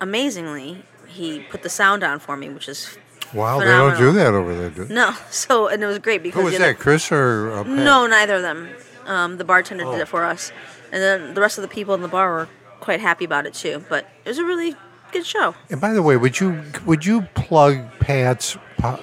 [0.00, 2.96] amazingly he put the sound on for me, which is
[3.34, 4.94] Wow, they don't do that over there, do they?
[4.94, 5.12] no.
[5.30, 8.06] So and it was great because Who was you know- that, Chris or uh, no,
[8.06, 8.68] neither of them.
[9.06, 10.00] Um, the bartender did Oh.
[10.00, 10.50] it for us,
[10.90, 12.48] and then the rest of the people in the bar were
[12.80, 13.84] quite happy about it too.
[13.90, 14.74] But it was a really
[15.12, 15.54] good show.
[15.68, 18.56] And by the way, would you would you plug Pat's?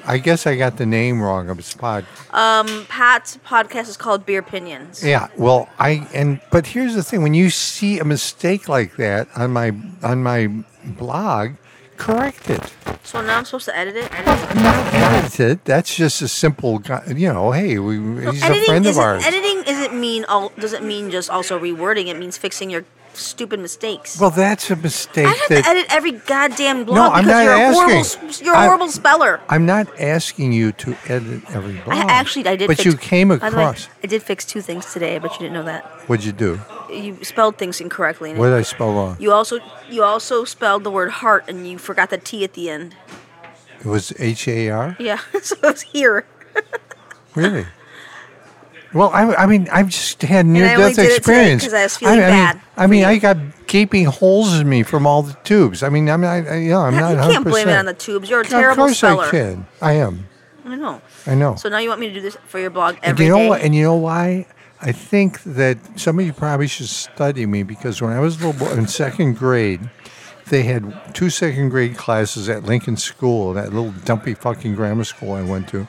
[0.06, 2.06] I guess I got the name wrong of his pod.
[2.88, 5.04] Pat's podcast is called Beer Opinions.
[5.04, 9.28] Yeah, well, I and but here's the thing: when you see a mistake like that
[9.36, 9.72] on my
[10.04, 10.48] on my
[10.86, 11.52] blog,
[12.02, 12.64] correct it.
[13.04, 14.12] So now I'm supposed to edit it.
[14.12, 15.66] Not edit it.
[15.66, 17.52] That's just a simple, guy- you know.
[17.52, 17.96] Hey, we,
[18.32, 19.24] he's a friend of ours.
[19.26, 22.08] editing isn't mean all doesn't mean just also rewording.
[22.08, 24.20] It means fixing your stupid mistakes.
[24.20, 27.28] Well, that's a mistake I have that to edit every goddamn blog No, I'm because
[27.28, 29.40] not you're a horrible you're a horrible speller.
[29.50, 31.96] I'm not asking you to edit every blog.
[31.96, 32.68] I actually I did.
[32.68, 33.90] But fix, you came the way, across.
[34.04, 35.84] I did fix two things today, but you didn't know that.
[36.08, 36.60] What'd you do?
[36.90, 38.34] You spelled things incorrectly.
[38.34, 39.18] What did I spell wrong?
[39.20, 39.60] You also
[39.90, 42.96] you also spelled the word heart and you forgot the T at the end.
[43.80, 44.96] It was H A R.
[45.00, 46.26] Yeah, so it was here.
[47.34, 47.66] Really?
[48.94, 52.26] Well, I, I mean, I've just had near death it today I was feeling I,
[52.26, 53.04] I bad Mean, I mean.
[53.06, 53.38] I got
[53.68, 55.82] gaping holes in me from all the tubes.
[55.82, 57.12] I mean, I'm not, I, you know, I'm not.
[57.12, 58.30] you can't blame it on the tubes.
[58.30, 59.26] You're a terrible Of course speller.
[59.26, 59.68] I can.
[59.82, 60.28] I am.
[60.66, 61.02] I know.
[61.26, 61.56] I know.
[61.56, 63.40] So now you want me to do this for your blog and every you day?
[63.40, 63.62] know what?
[63.62, 64.46] And you know why?
[64.82, 68.48] I think that some of you probably should study me because when I was a
[68.48, 69.90] little boy in second grade,
[70.50, 75.34] they had two second grade classes at Lincoln School, that little dumpy fucking grammar school
[75.34, 75.88] I went to.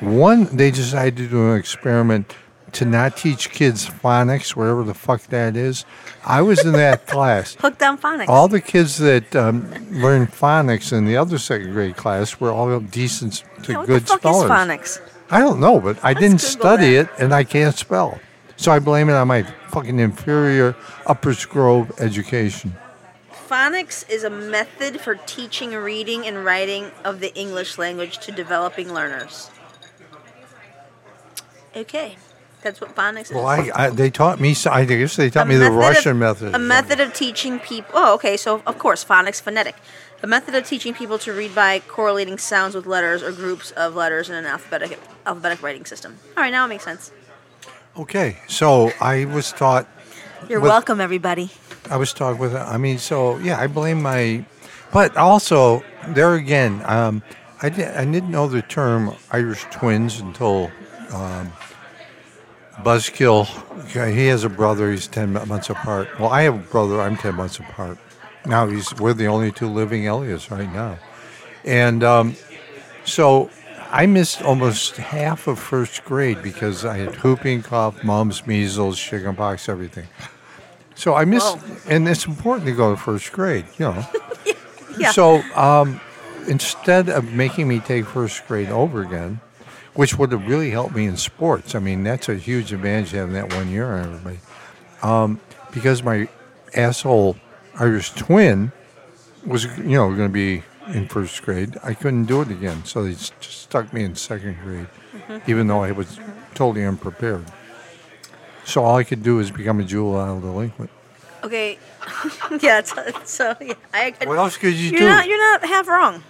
[0.00, 2.34] One, they decided to do an experiment
[2.72, 5.86] to not teach kids phonics, wherever the fuck that is.
[6.24, 7.54] I was in that class.
[7.54, 8.28] Hooked on phonics.
[8.28, 12.78] All the kids that um, learned phonics in the other second grade class were all
[12.80, 14.44] decent to yeah, what good the fuck spellers.
[14.44, 15.00] is phonics?
[15.30, 17.10] I don't know, but I didn't Google study that.
[17.10, 18.20] it and I can't spell.
[18.56, 20.76] So I blame it on my fucking inferior
[21.06, 22.74] Upper Grove education.
[23.48, 28.92] Phonics is a method for teaching reading and writing of the English language to developing
[28.92, 29.50] learners.
[31.76, 32.16] Okay,
[32.62, 33.70] that's what phonics Well, is.
[33.70, 34.54] I, I they taught me.
[34.70, 36.54] I guess they taught A me the Russian of, method.
[36.54, 37.90] A method of teaching people.
[37.94, 38.36] Oh, okay.
[38.36, 39.76] So of course, phonics, phonetic.
[40.22, 43.94] A method of teaching people to read by correlating sounds with letters or groups of
[43.94, 46.16] letters in an alphabetic alphabetic writing system.
[46.36, 47.12] All right, now it makes sense.
[47.98, 49.86] Okay, so I was taught.
[50.48, 51.50] You're With- welcome, everybody.
[51.90, 52.54] I was taught with.
[52.54, 54.46] I mean, so yeah, I blame my.
[54.92, 57.22] But also, there again, um,
[57.60, 60.70] I did, I didn't know the term Irish twins until
[61.12, 61.52] um,
[62.82, 63.48] Buzzkill.
[63.86, 64.90] okay, He has a brother.
[64.90, 66.08] He's ten months apart.
[66.18, 67.00] Well, I have a brother.
[67.00, 67.98] I'm ten months apart.
[68.44, 70.98] Now he's we're the only two living Elias right now,
[71.64, 72.36] and um,
[73.04, 73.50] so
[73.90, 79.68] I missed almost half of first grade because I had whooping cough, mumps, measles, chickenpox,
[79.68, 80.06] everything.
[80.94, 81.90] So I missed, Whoa.
[81.90, 84.06] and it's important to go to first grade, you know.
[84.98, 85.10] Yeah.
[85.12, 86.00] So um,
[86.48, 89.42] instead of making me take first grade over again,
[89.96, 93.34] which would have really helped me in sports, I mean, that's a huge advantage having
[93.34, 94.38] that one year on everybody.
[95.02, 95.40] Um,
[95.72, 96.28] because my
[96.74, 97.36] asshole
[97.78, 98.72] Irish twin
[99.44, 102.84] was, you know, going to be in first grade, I couldn't do it again.
[102.84, 104.86] So they just stuck me in second grade,
[105.46, 106.18] even though I was
[106.54, 107.44] totally unprepared.
[108.64, 110.90] So all I could do is become a juvenile delinquent.
[111.44, 111.78] Okay.
[112.60, 112.82] yeah.
[112.82, 115.06] So, so yeah, I, I- What else could you you're do?
[115.08, 116.22] not you're not half wrong.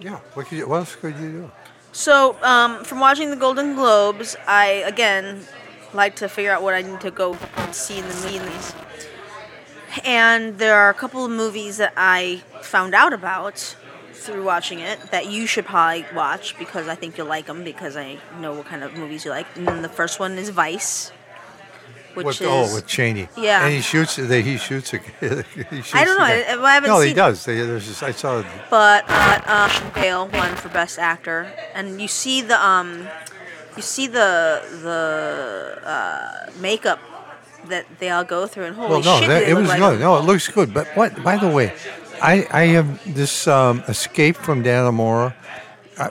[0.00, 0.16] Yeah.
[0.34, 1.50] What, could you, what else could you do?
[1.92, 5.40] So, um, from watching the Golden Globes, I again
[5.92, 7.36] like to figure out what I need to go
[7.72, 8.74] see in the movies.
[10.04, 13.76] And there are a couple of movies that I found out about
[14.12, 17.96] through watching it that you should probably watch because I think you'll like them because
[17.96, 19.46] I know what kind of movies you like.
[19.56, 21.10] And the first one is Vice,
[22.14, 23.28] which With, is oh, with Cheney.
[23.36, 23.64] Yeah.
[23.64, 24.16] And he shoots.
[24.16, 24.98] They, he shoots a.
[25.20, 26.24] he shoots I don't know.
[26.24, 27.44] I- I haven't no, he does.
[27.44, 28.42] They, there's this, I saw.
[28.68, 33.06] but uh, uh, Bale won for Best Actor, and you see the um,
[33.76, 36.98] you see the the uh, makeup
[37.68, 39.92] that they all go through, and holy Well, no, shit, that, it was like good.
[39.94, 40.00] them.
[40.00, 40.74] No, it looks good.
[40.74, 41.22] But what?
[41.22, 41.72] By the way,
[42.22, 45.34] I I have this um, escape from Dannemora.
[45.98, 46.10] Uh,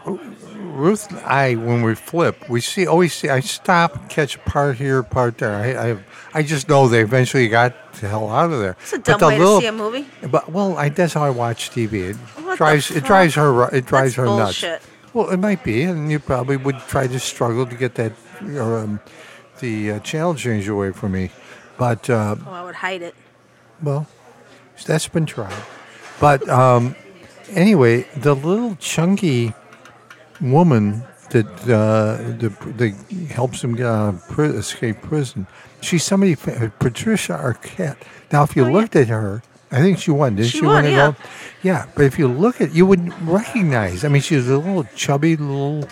[0.80, 3.30] Ruth and I, when we flip, we see always see.
[3.30, 5.54] I stop, catch a part here, part there.
[5.54, 5.98] I I,
[6.40, 8.76] I just know they eventually got the hell out of there.
[8.82, 10.08] It's a But dumb the way little- to see a movie.
[10.30, 12.10] But well, I, that's how I watch TV.
[12.12, 14.72] It What drives it drives her it drives That's her bullshit.
[14.72, 14.88] nuts.
[15.14, 18.14] Well, it might be, and you probably would try to struggle to get that
[18.44, 19.00] or, um,
[19.60, 21.32] the uh, channel change away from me.
[21.78, 23.16] But uh, Oh, I would hide it.
[23.82, 24.06] well,
[24.86, 25.52] that's been tried.
[26.20, 26.96] But um,
[27.50, 29.54] anyway, the little chunky
[30.42, 32.96] woman that uh, the,
[33.34, 35.46] helps him get out of pri- escape prison,
[35.82, 37.98] she's somebody, Patricia Arquette.
[38.32, 38.74] Now, if you Oh, yeah.
[38.74, 40.66] looked at her, I think she won, didn't She she?
[40.66, 41.14] won, win yeah.
[41.62, 44.04] Yeah, but if you look at, you would recognize.
[44.04, 45.88] I mean, she was a little chubby, little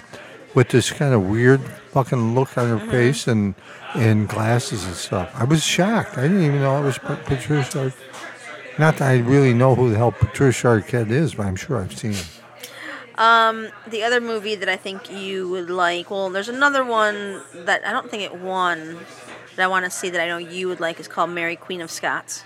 [0.55, 2.91] with this kind of weird fucking look on her Mm-hmm.
[2.91, 3.53] face and
[3.93, 5.31] and glasses and stuff.
[5.35, 6.17] I was shocked.
[6.17, 7.93] I didn't even know it was Patricia.
[8.77, 11.97] Not that I really know who the hell Patricia Arquette is, but I'm sure I've
[11.97, 12.23] seen her.
[13.17, 17.91] The other movie that I think you would like, well, there's another one that I
[17.91, 18.99] don't think it won
[19.55, 21.81] that I want to see that I know you would like is called Mary Queen
[21.81, 22.43] of Scots,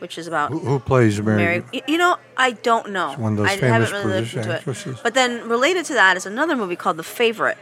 [0.00, 1.36] which is about Who, who plays Mary?
[1.36, 1.82] Mary.
[1.86, 3.12] You know, I don't know.
[3.12, 4.96] It's one of those I famous haven't really British looked into actresses.
[4.98, 5.02] it.
[5.02, 7.58] But then related to that is another movie called The Favorite,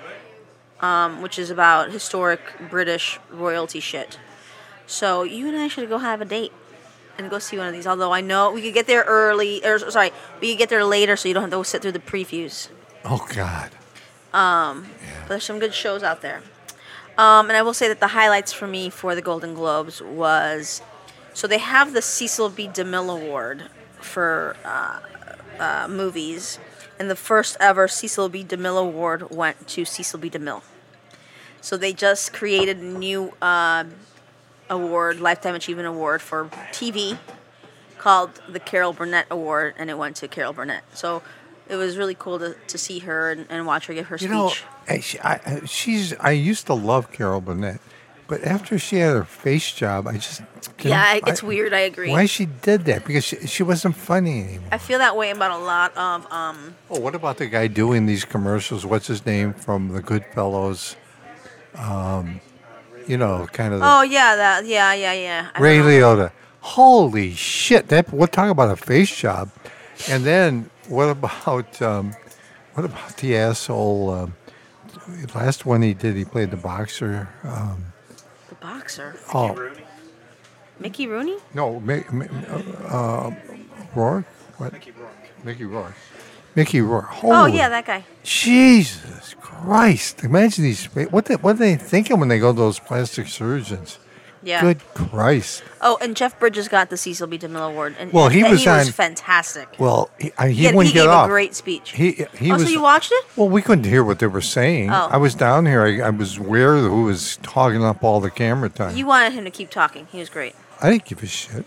[0.80, 2.40] um, which is about historic
[2.70, 4.18] British royalty shit.
[4.86, 6.52] So you and I should go have a date
[7.18, 7.86] and go see one of these.
[7.86, 11.16] Although I know we could get there early, or sorry, we could get there later,
[11.16, 12.68] so you don't have to sit through the previews.
[13.04, 13.70] Oh God.
[15.22, 16.42] But there's some good shows out there.
[17.16, 20.80] Um, and I will say that the highlights for me for the Golden Globes was
[21.34, 22.68] so they have the Cecil B.
[22.68, 25.00] DeMille Award for uh,
[25.58, 26.58] uh, movies,
[26.98, 28.44] and the first ever Cecil B.
[28.44, 30.30] DeMille Award went to Cecil B.
[30.30, 30.62] DeMille.
[31.60, 33.84] So they just created a new uh,
[34.70, 37.18] award, Lifetime Achievement Award for TV,
[37.98, 40.84] called the Carol Burnett Award, and it went to Carol Burnett.
[40.96, 41.22] So
[41.68, 44.18] it was really cool to, to see her and, and watch her give her You
[44.28, 44.30] speech.
[44.30, 44.52] know,
[44.88, 46.14] I, she- I, she's.
[46.14, 47.80] I used to love Carol Burnett,
[48.26, 50.42] but after she had her face job, I just.
[50.80, 51.72] yeah, I- it's weird.
[51.74, 52.10] I agree.
[52.10, 53.04] Why she did that?
[53.04, 54.68] Because she, she wasn't funny anymore.
[54.72, 58.06] I feel that way about a lot of um, Oh, what about the guy doing
[58.06, 58.86] these commercials?
[58.86, 60.94] What's his name from the Goodfellas?
[61.74, 62.40] Um,
[63.08, 65.48] you know, kind of the Oh yeah, that yeah yeah yeah.
[65.54, 65.92] I Ray don't know.
[66.16, 66.32] Liotta.
[66.60, 67.88] Holy shit!
[67.88, 69.50] That we'll talk about a face job,
[70.08, 72.14] and then what about um,
[72.74, 74.10] what about the asshole?
[74.10, 74.34] Um,
[75.34, 77.28] last one he did, he played the boxer.
[77.44, 77.84] Um,
[78.48, 79.56] The boxer, oh
[80.78, 81.36] Mickey Rooney.
[81.54, 82.28] no, Mi- Mi-
[82.88, 83.30] uh,
[83.94, 84.26] Rourke.
[84.58, 84.72] What?
[84.72, 85.44] Mickey Rourke.
[85.44, 85.94] Mickey Rourke.
[86.54, 87.06] Mickey Rourke.
[87.06, 88.04] Holy Oh yeah, that guy.
[88.24, 90.24] Jesus Christ!
[90.24, 90.84] Imagine these.
[90.86, 93.98] What they, what are they thinking when they go to those plastic surgeons?
[94.40, 94.60] Yeah.
[94.60, 95.64] Good Christ!
[95.80, 97.38] Oh, and Jeff Bridges got the Cecil B.
[97.38, 99.68] DeMille Award, and Well, he and was he was on- fantastic.
[99.80, 101.26] Well, he, I, he, He, had- wouldn't he get gave off.
[101.26, 101.90] a great speech.
[101.90, 102.62] He he oh, was.
[102.64, 103.24] so you watched it?
[103.36, 104.90] well, we couldn't hear what they were saying.
[104.90, 105.08] Oh.
[105.10, 105.82] I was down here.
[105.82, 108.96] I, I was aware of who was hogging up all the camera time.
[108.96, 110.06] You wanted him to keep talking.
[110.12, 110.54] He was great.
[110.80, 111.66] I didn't give a shit.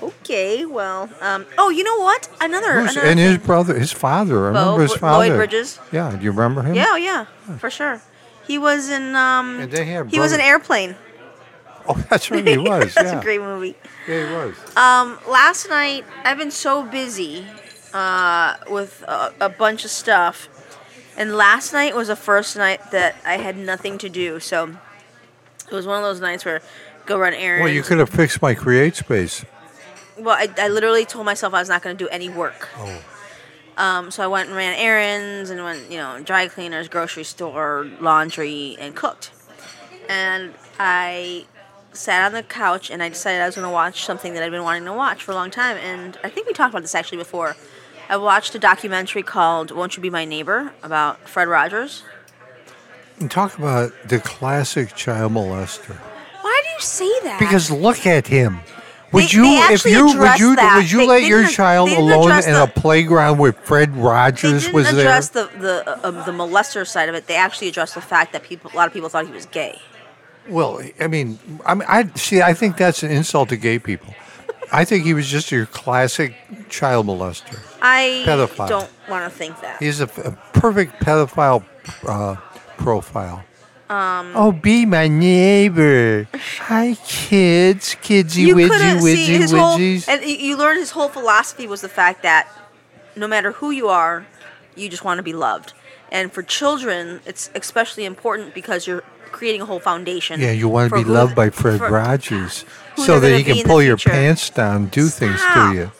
[0.00, 2.28] Okay, well, um, oh, you know what?
[2.40, 4.48] Another, Who's- another and his brother, his father.
[4.48, 5.26] I Bo- remember his father.
[5.28, 5.36] Lloyd.
[5.36, 5.78] Bridges?
[5.90, 6.74] Yeah, do you remember him?
[6.74, 7.24] Yeah, oh, yeah,
[7.58, 8.00] for sure.
[8.46, 9.14] He was in.
[9.16, 10.94] Um, And they had he was in Airplane.
[11.88, 12.46] Oh, that's right.
[12.46, 12.94] He was.
[12.94, 13.18] That's yeah.
[13.18, 13.74] a great movie.
[14.06, 14.54] Yeah, he was.
[14.76, 17.44] Um, last night I've been so busy
[17.92, 20.48] uh, with a, a bunch of stuff,
[21.16, 24.38] and last night was the first night that I had nothing to do.
[24.40, 24.76] So
[25.70, 26.60] it was one of those nights where
[27.06, 27.64] go run errands.
[27.64, 29.44] well, you could have fixed my create space.
[30.18, 32.68] Well, I, I literally told myself I was not going to do any work.
[32.76, 33.04] Oh.
[33.76, 37.88] Um, so I went and ran errands and went, you know, dry cleaners, grocery store,
[38.00, 39.30] laundry, and cooked.
[40.08, 41.46] And I
[41.92, 44.50] sat on the couch and I decided I was going to watch something that I'd
[44.50, 45.76] been wanting to watch for a long time.
[45.76, 47.56] And I think we talked about this actually before.
[48.08, 52.02] I watched a documentary called "Won't You Be My Neighbor" about Fred Rogers.
[53.20, 55.96] And talk about the classic child molester.
[56.40, 57.38] Why do you say that?
[57.38, 58.60] Because look at him.
[59.12, 60.76] Would They- you, they if you, would you, that.
[60.76, 64.58] would you They let your child alone in the- a playground with Fred Rogers they
[64.72, 65.00] didn't was there?
[65.00, 67.26] address the the uh, the molester side of it.
[67.26, 69.80] They actually addressed the fact that people, a lot of people thought he was gay.
[70.48, 72.42] Well, I mean, I mean, I see.
[72.42, 74.14] I think that's an insult to gay people.
[74.70, 76.34] I think he was just your classic
[76.68, 77.58] child molester.
[77.80, 78.68] I Pedophile.
[78.68, 79.78] don't want to think that.
[79.82, 81.64] He's a, a perfect pedophile
[82.06, 82.36] uh,
[82.76, 83.44] profile.
[83.90, 86.28] Um, oh, be my neighbor.
[86.60, 90.08] Hi, kids, kidsy you widgy couldn't see widgy his whole, widgies.
[90.08, 92.48] and you- learned his whole philosophy was the fact that
[93.16, 94.26] no matter who you are,
[94.74, 95.72] you just want to be loved.
[96.12, 100.40] And for children, it's especially important because you're creating a whole foundation.
[100.40, 102.64] yeah, you want to be who- loved by Fred for Rogers,
[102.96, 104.10] so that he can pull your future.
[104.10, 105.92] pants down, do things to you.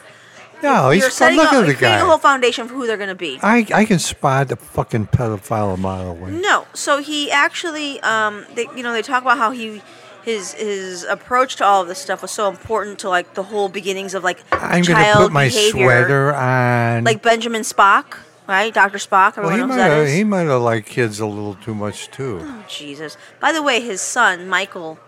[0.61, 2.85] No, he's You're setting Look up, at you're the creating a whole foundation for who
[2.87, 3.39] they're going to be.
[3.41, 6.31] I, I can spot a fucking pedophile a mile away.
[6.31, 9.81] No, so he actually, um, they, you know, they talk about how he,
[10.23, 13.69] his his approach to all of this stuff was so important to like the whole
[13.69, 15.83] beginnings of like I'm going to put my behavior.
[15.85, 17.05] sweater on.
[17.05, 18.73] like Benjamin Spock, right?
[18.73, 19.37] Doctor Spock.
[19.37, 20.13] well, Everyone he knows might who that have, is.
[20.13, 22.39] he might have liked kids a little too much too.
[22.43, 23.15] Oh, Jesus.
[23.39, 24.99] By the way, his son Michael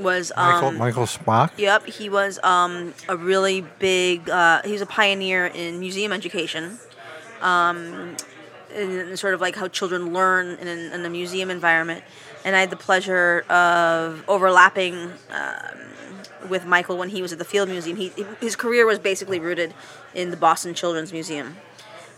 [0.00, 1.50] was Michael um, Michael Spock.
[1.56, 4.28] Yep, he was um, a really big.
[4.28, 6.78] Uh, he was a pioneer in museum education,
[7.40, 8.16] um,
[8.74, 12.04] and sort of like how children learn in, in a museum environment.
[12.44, 17.44] And I had the pleasure of overlapping um, with Michael when he was at the
[17.44, 17.96] Field Museum.
[17.96, 19.74] He his career was basically rooted
[20.14, 21.56] in the Boston Children's Museum,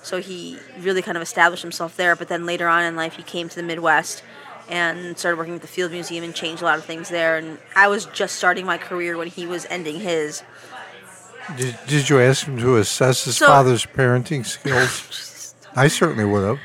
[0.02, 2.14] so he really kind of established himself there.
[2.14, 4.22] But then later on in life, he came to the Midwest
[4.72, 7.36] and started working at the Field Museum and changed a lot of things there.
[7.36, 10.42] And I was just starting my career when he was ending his.
[11.56, 15.54] Did, did you ask him to assess his So- father's parenting skills?
[15.76, 16.58] I certainly would have.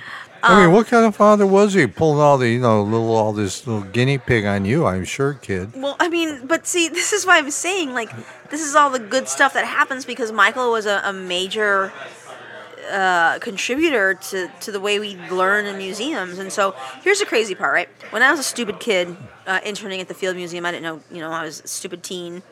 [0.44, 1.88] I Um, mean, what kind of father was he?
[1.88, 5.34] Pulling all the, you know, little all this little guinea pig on you, I'm sure,
[5.34, 5.72] kid.
[5.76, 8.12] Well, I mean, but see, this is why I'm saying like
[8.52, 11.92] this is all the good stuff that happens because Michael was a, a major
[12.92, 16.40] uh, contributor to, to the way we learn in museums.
[16.40, 17.90] And so here's the crazy part, right?
[18.12, 19.16] When I was a stupid kid
[19.46, 22.04] uh, interning at the Field Museum, I didn't know, you know, I was a stupid
[22.04, 22.44] teen,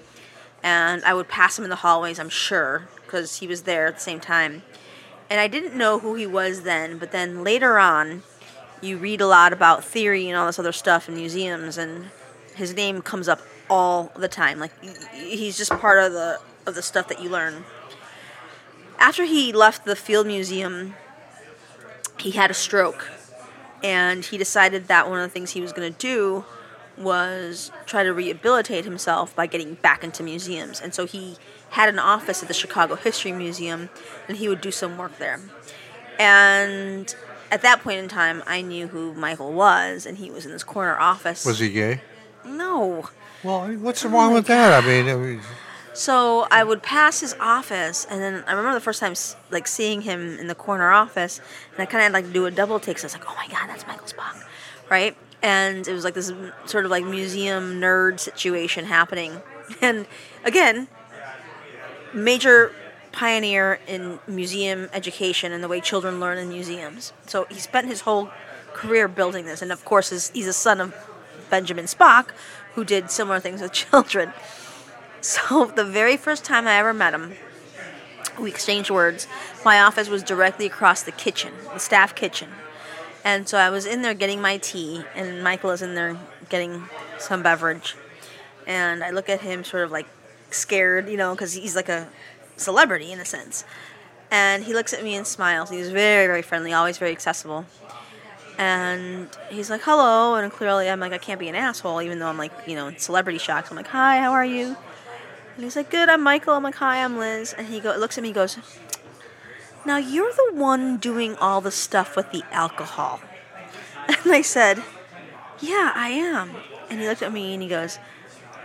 [0.64, 2.20] and I would pass him in the hallways.
[2.20, 4.64] I'm sure because he was there at the same time,
[5.30, 6.98] and I didn't know who he was then.
[6.98, 8.24] But then later on,
[8.82, 12.06] you read a lot about theory and all this other stuff in museums, and
[12.56, 14.60] his name comes up all the time.
[14.60, 14.72] Like
[15.14, 17.64] he's just part of the of the stuff that you learn.
[19.00, 20.96] After he left the Field Museum,
[22.20, 23.12] he had a stroke,
[23.84, 26.46] and he decided that one of the things he was going to do
[26.98, 30.80] was try to rehabilitate himself by getting back into museums.
[30.80, 31.38] And so he
[31.72, 33.90] had an office at the Chicago History Museum,
[34.28, 35.42] and he would do some work there.
[36.18, 37.14] And
[37.52, 40.64] at that point in time, I knew who Michael was, and he was in this
[40.64, 41.46] corner office.
[41.46, 42.02] Was he gay?
[42.46, 43.10] No.
[43.44, 44.84] Well, what's oh wrong with that?
[44.84, 45.42] I mean, I mean,
[45.96, 49.14] So I would pass his office, and then I remember the first time
[49.50, 51.40] like seeing him in the corner office,
[51.72, 53.00] and I kind of had like do a double take.
[53.00, 54.44] So I was like, "Oh my god, that's Michael Spock,"
[54.90, 55.16] right?
[55.42, 56.34] And it was like this
[56.66, 59.42] sort of like museum nerd situation happening,
[59.82, 60.06] and
[60.44, 60.90] again,
[62.14, 62.74] major
[63.14, 67.14] pioneer in museum education and the way children learn in museums.
[67.26, 68.32] So he spent his whole
[68.74, 70.94] career building this, and of course, he's a son of
[71.50, 72.32] Benjamin Spock,
[72.74, 74.34] who did similar things with children.
[75.26, 77.34] So the very first time I ever met him,
[78.40, 79.28] we exchanged words.
[79.64, 82.50] My office was directly across the kitchen, the staff kitchen.
[83.24, 86.16] And so I was in there getting my tea, and Michael is in there
[86.50, 86.84] getting
[87.18, 87.96] some beverage.
[88.68, 90.06] And I look at him sort of like
[90.52, 92.08] scared, you know, because he's like a
[92.56, 93.66] celebrity in a sense.
[94.30, 95.72] And he looks at me and smiles.
[95.72, 97.66] He's very, very friendly, always very accessible.
[98.60, 100.36] And he's like, hello.
[100.36, 102.90] And clearly I'm like, I can't be an asshole, even though I'm like, you know,
[102.90, 103.66] in celebrity shock.
[103.66, 104.78] So I'm like, hi, how are you?
[105.56, 106.54] And he's like, good, I'm Michael.
[106.54, 107.54] I'm like, hi, I'm Liz.
[107.58, 108.58] And he go, looks at me and goes,
[109.86, 113.22] now you're the one doing all the stuff with the alcohol.
[114.08, 114.84] And I said,
[115.60, 116.52] yeah, I am.
[116.92, 117.98] And he looked at me and he goes,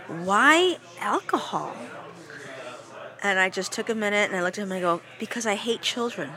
[0.07, 1.75] why alcohol?
[3.23, 5.47] And I just took a minute and I looked at him and I go, because
[5.47, 6.29] I hate children.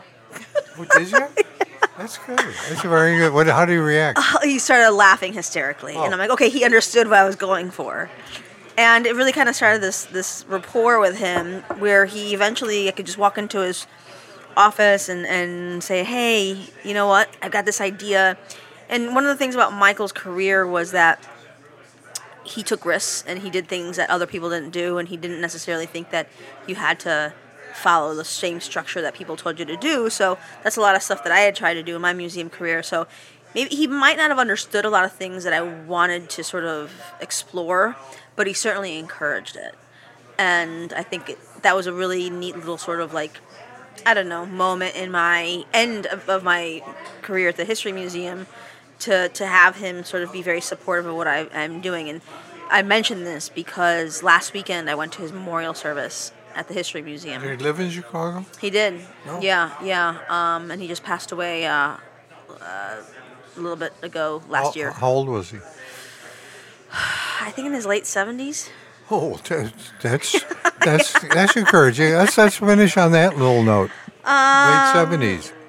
[0.77, 1.19] what, did you?
[1.99, 2.39] That's good.
[2.39, 3.33] That's very good.
[3.35, 4.19] What, how do you react?
[4.19, 6.13] Uh, he started laughing hysterically, and Oh.
[6.13, 8.11] I'm like, okay, he understood what I was going for,
[8.77, 12.93] and it really kind of started this this rapport with him, where he eventually I
[12.93, 13.87] could just walk into his
[14.57, 18.37] office and and say, hey, you know what, I've got this idea,
[18.89, 21.29] and one of the things about Michael's career was that
[22.45, 25.41] he took risks and he did things that other people didn't do, and he didn't
[25.41, 26.29] necessarily think that
[26.67, 27.33] you had to
[27.73, 30.09] follow the same structure that people told you to do.
[30.09, 32.49] So that's a lot of stuff that I had tried to do in my museum
[32.49, 32.83] career.
[32.85, 33.09] So
[33.55, 36.65] maybe he might not have understood a lot of things that I wanted to sort
[36.65, 37.97] of explore,
[38.37, 39.75] but he certainly encouraged it.
[40.39, 43.39] And I think it, that was a really neat little sort of like
[44.07, 46.83] I don't know moment in my end of, of my
[47.23, 48.47] career at the History Museum
[49.01, 52.09] to to have him sort of be very supportive of what I, I'm doing.
[52.09, 52.21] And
[52.71, 57.03] I mentioned this because last weekend I went to his memorial service at the History
[57.03, 57.43] Museum.
[57.43, 58.45] Did he live in Chicago?
[58.61, 59.01] He did.
[59.27, 59.41] No?
[59.41, 60.19] Yeah, yeah.
[60.29, 61.97] Um, and he just passed away uh,
[62.61, 63.03] uh,
[63.57, 64.91] a little bit ago last how, year.
[64.93, 65.59] How old was he?
[67.47, 68.71] I think in his late seventies.
[69.11, 70.45] Oh, that- that's
[70.81, 72.15] that's that's encouraging.
[72.15, 73.91] Let's let's finish on that little note.
[74.25, 75.53] Um, Late seventies.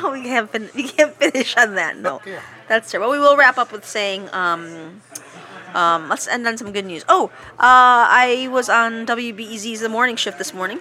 [0.00, 0.48] No, we can't.
[0.50, 1.96] Fin- we can't finish on that.
[1.98, 2.40] No, Yeah.
[2.68, 3.00] that's true.
[3.00, 4.28] But we will wrap up with saying.
[4.32, 5.02] Um,
[5.74, 7.04] um, let's end on some good news.
[7.08, 10.80] Oh, uh, I was on WBEZ's The Morning Shift this morning,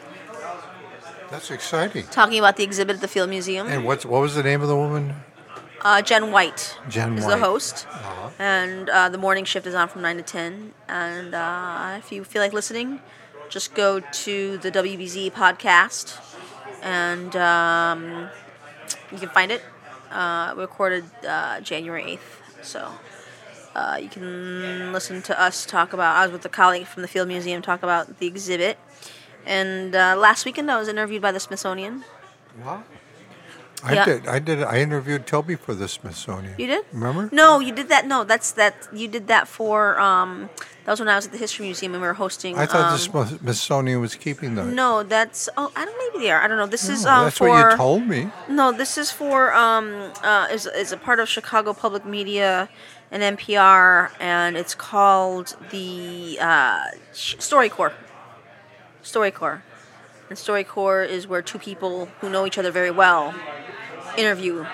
[1.31, 2.05] That's exciting.
[2.11, 3.67] talking about the exhibit at the Field Museum.
[3.67, 5.15] And what's what was the name of the woman?
[5.83, 7.31] Uh, Jenn White Jen is White.
[7.31, 8.29] the host, Uh-huh.
[8.37, 10.73] and uh, the morning shift is on from nine to ten.
[10.87, 12.99] And uh, if you feel like listening,
[13.49, 16.19] just go to the WBZ podcast,
[16.83, 18.29] and um,
[19.11, 19.63] you can find it.
[20.11, 22.91] Uh, we recorded uh, January eighth, so
[23.73, 26.15] uh, you can listen to us talk about.
[26.15, 28.77] I was with a colleague from the Field Museum talk about the exhibit.
[29.47, 32.03] And uh, last weekend, I was interviewed by the Smithsonian.
[32.63, 32.83] Wow.
[33.83, 34.05] I Yeah.
[34.05, 34.27] did.
[34.27, 34.63] I did.
[34.63, 36.55] I interviewed Toby for the Smithsonian.
[36.57, 36.85] You did?
[36.91, 37.29] Remember?
[37.31, 38.05] No, you did that.
[38.05, 38.87] No, that's that.
[38.93, 39.99] You did that for.
[39.99, 40.49] Um,
[40.85, 42.57] that was when I was at the History Museum and we were hosting.
[42.57, 44.75] I thought um, the Smithsonian was keeping them.
[44.75, 45.49] No, that's.
[45.57, 45.97] Oh, I don't.
[46.13, 46.41] Maybe they are.
[46.41, 46.67] I don't know.
[46.67, 47.49] This is um, that's for.
[47.49, 48.29] what you told me.
[48.47, 49.53] No, this is for.
[49.53, 52.69] Um, uh, is is a part of Chicago Public Media
[53.11, 57.93] and NPR, and it's called the uh, StoryCorps.
[59.03, 59.61] StoryCorps,
[60.29, 63.33] and StoryCorps is where two people who know each other very well
[64.17, 64.65] interview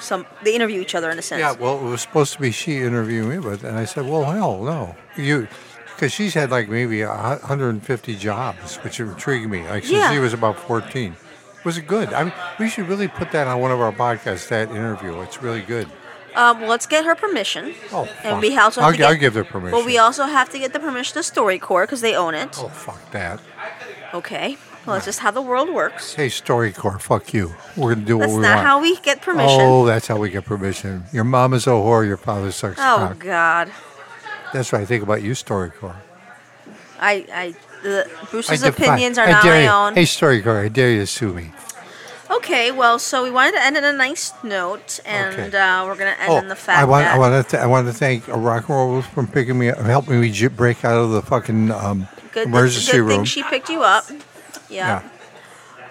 [0.00, 0.26] some.
[0.44, 1.40] They interview each other in a sense.
[1.40, 1.52] Yeah.
[1.52, 4.62] Well, it was supposed to be she interviewing me, but and I said, well, hell
[4.62, 5.48] no, you.
[5.94, 9.62] Because she's had like maybe a 150 jobs, which intrigued me.
[9.66, 10.12] Like since Yeah.
[10.12, 11.16] she was about 14.
[11.64, 12.12] Was it good?
[12.12, 14.46] I mean, we should really put that on one of our podcasts.
[14.48, 15.88] That interview, it's really good.
[16.36, 17.74] Um, let's get her permission.
[17.90, 18.40] Oh, and fuck.
[18.42, 19.76] we also have I'll, to get, I'll give her permission.
[19.76, 22.56] But we also have to get the permission to StoryCorps because they own it.
[22.60, 23.40] Oh, fuck that.
[24.14, 24.56] Okay.
[24.86, 26.14] Well, that's just how the world works.
[26.14, 27.54] Hey, StoryCorps, fuck you.
[27.76, 29.60] We're gonna do That's what we not how we get permission.
[29.60, 31.04] Oh, that's how we get permission.
[31.12, 32.06] Your mom is a whore.
[32.06, 33.18] Your father sucks Oh, cock.
[33.18, 33.72] God.
[34.54, 35.94] That's what I think about you, StoryCorps.
[37.00, 39.68] I, I, the, I Bruce's defy- opinions are I not dare my you.
[39.88, 39.94] own.
[39.94, 41.52] Hey, StoryCorps, I dare you to sue me.
[42.30, 45.56] Okay, well, so we wanted to end on a nice note, and Okay.
[45.58, 47.60] uh, we're going to end Oh, on the fact I want, that I want to,
[47.60, 50.98] I want to thank Rock and Roll for picking me up, helping me break out
[50.98, 52.06] of the fucking um,
[52.44, 53.10] good, emergency good room.
[53.10, 54.04] thing she picked you up.
[54.68, 55.02] yeah.
[55.02, 55.02] Yeah.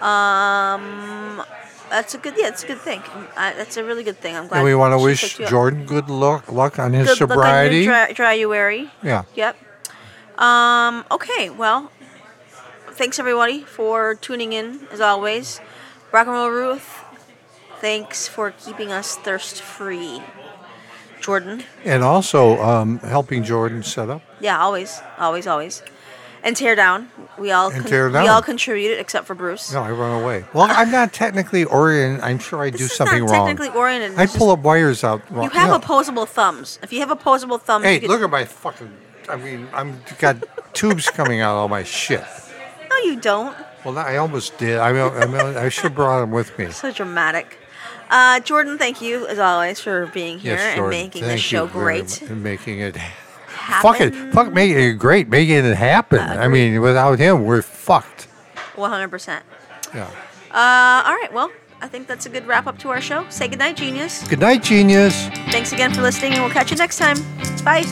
[0.00, 1.42] Um,
[1.90, 2.34] that's a good.
[2.36, 3.02] Yeah, it's a good thing.
[3.36, 4.36] I, that's a really good thing.
[4.36, 4.58] I'm glad.
[4.58, 5.48] And we want to wish up.
[5.48, 7.86] Jordan good luck, luck on his good sobriety.
[7.86, 8.90] Look on dry, dryuary.
[9.02, 9.24] yeah.
[9.34, 9.56] Yep.
[10.38, 11.90] Um, okay, well,
[12.92, 15.60] thanks everybody for tuning in as always.
[16.12, 17.00] Rock and Roll Ruth,
[17.80, 20.22] thanks for keeping us thirst free.
[21.20, 24.22] Jordan, And also um, helping Jordan set up.
[24.40, 25.82] yeah, always, always, always.
[26.42, 27.08] And tear down.
[27.38, 28.28] We all And tear we down.
[28.28, 29.72] all contributed except for Bruce.
[29.72, 30.44] No, I run away.
[30.52, 32.20] Well, I'm not technically oriented.
[32.22, 33.46] I'm sure I This do is something not wrong.
[33.46, 34.18] technically oriented.
[34.18, 35.22] I it's pull up wires out.
[35.30, 35.44] wrong.
[35.44, 35.76] You have yeah.
[35.76, 36.78] opposable thumbs.
[36.82, 38.92] If you have opposable thumbs, Hey, you could, look at my fucking.
[39.28, 40.36] I mean, I'm got
[40.74, 42.24] tubes coming out of all my shit.
[42.88, 43.56] No, you don't.
[43.84, 44.78] Well, I almost did.
[44.78, 46.70] I, mean, I, mean, I should have brought them with me.
[46.70, 47.58] So dramatic.
[48.10, 50.98] Uh, Jordan, thank you as always for being here Yes, and Jordan.
[50.98, 52.22] making Thank this show you very great.
[52.22, 52.96] And making it.
[53.68, 53.92] Happen.
[53.92, 54.32] Fuck it.
[54.32, 55.28] Fuck making it great.
[55.28, 56.20] Making it happen.
[56.20, 58.26] I mean, without him, we're fucked.
[58.76, 59.42] 100%.
[59.94, 60.04] Yeah.
[60.50, 61.50] Uh, all right, well,
[61.82, 63.26] I think that's a good wrap up to our show.
[63.28, 64.26] Say goodnight, genius.
[64.26, 65.28] Good night, genius.
[65.50, 67.18] Thanks again for listening, and we'll catch you next time.
[67.62, 67.84] Bye.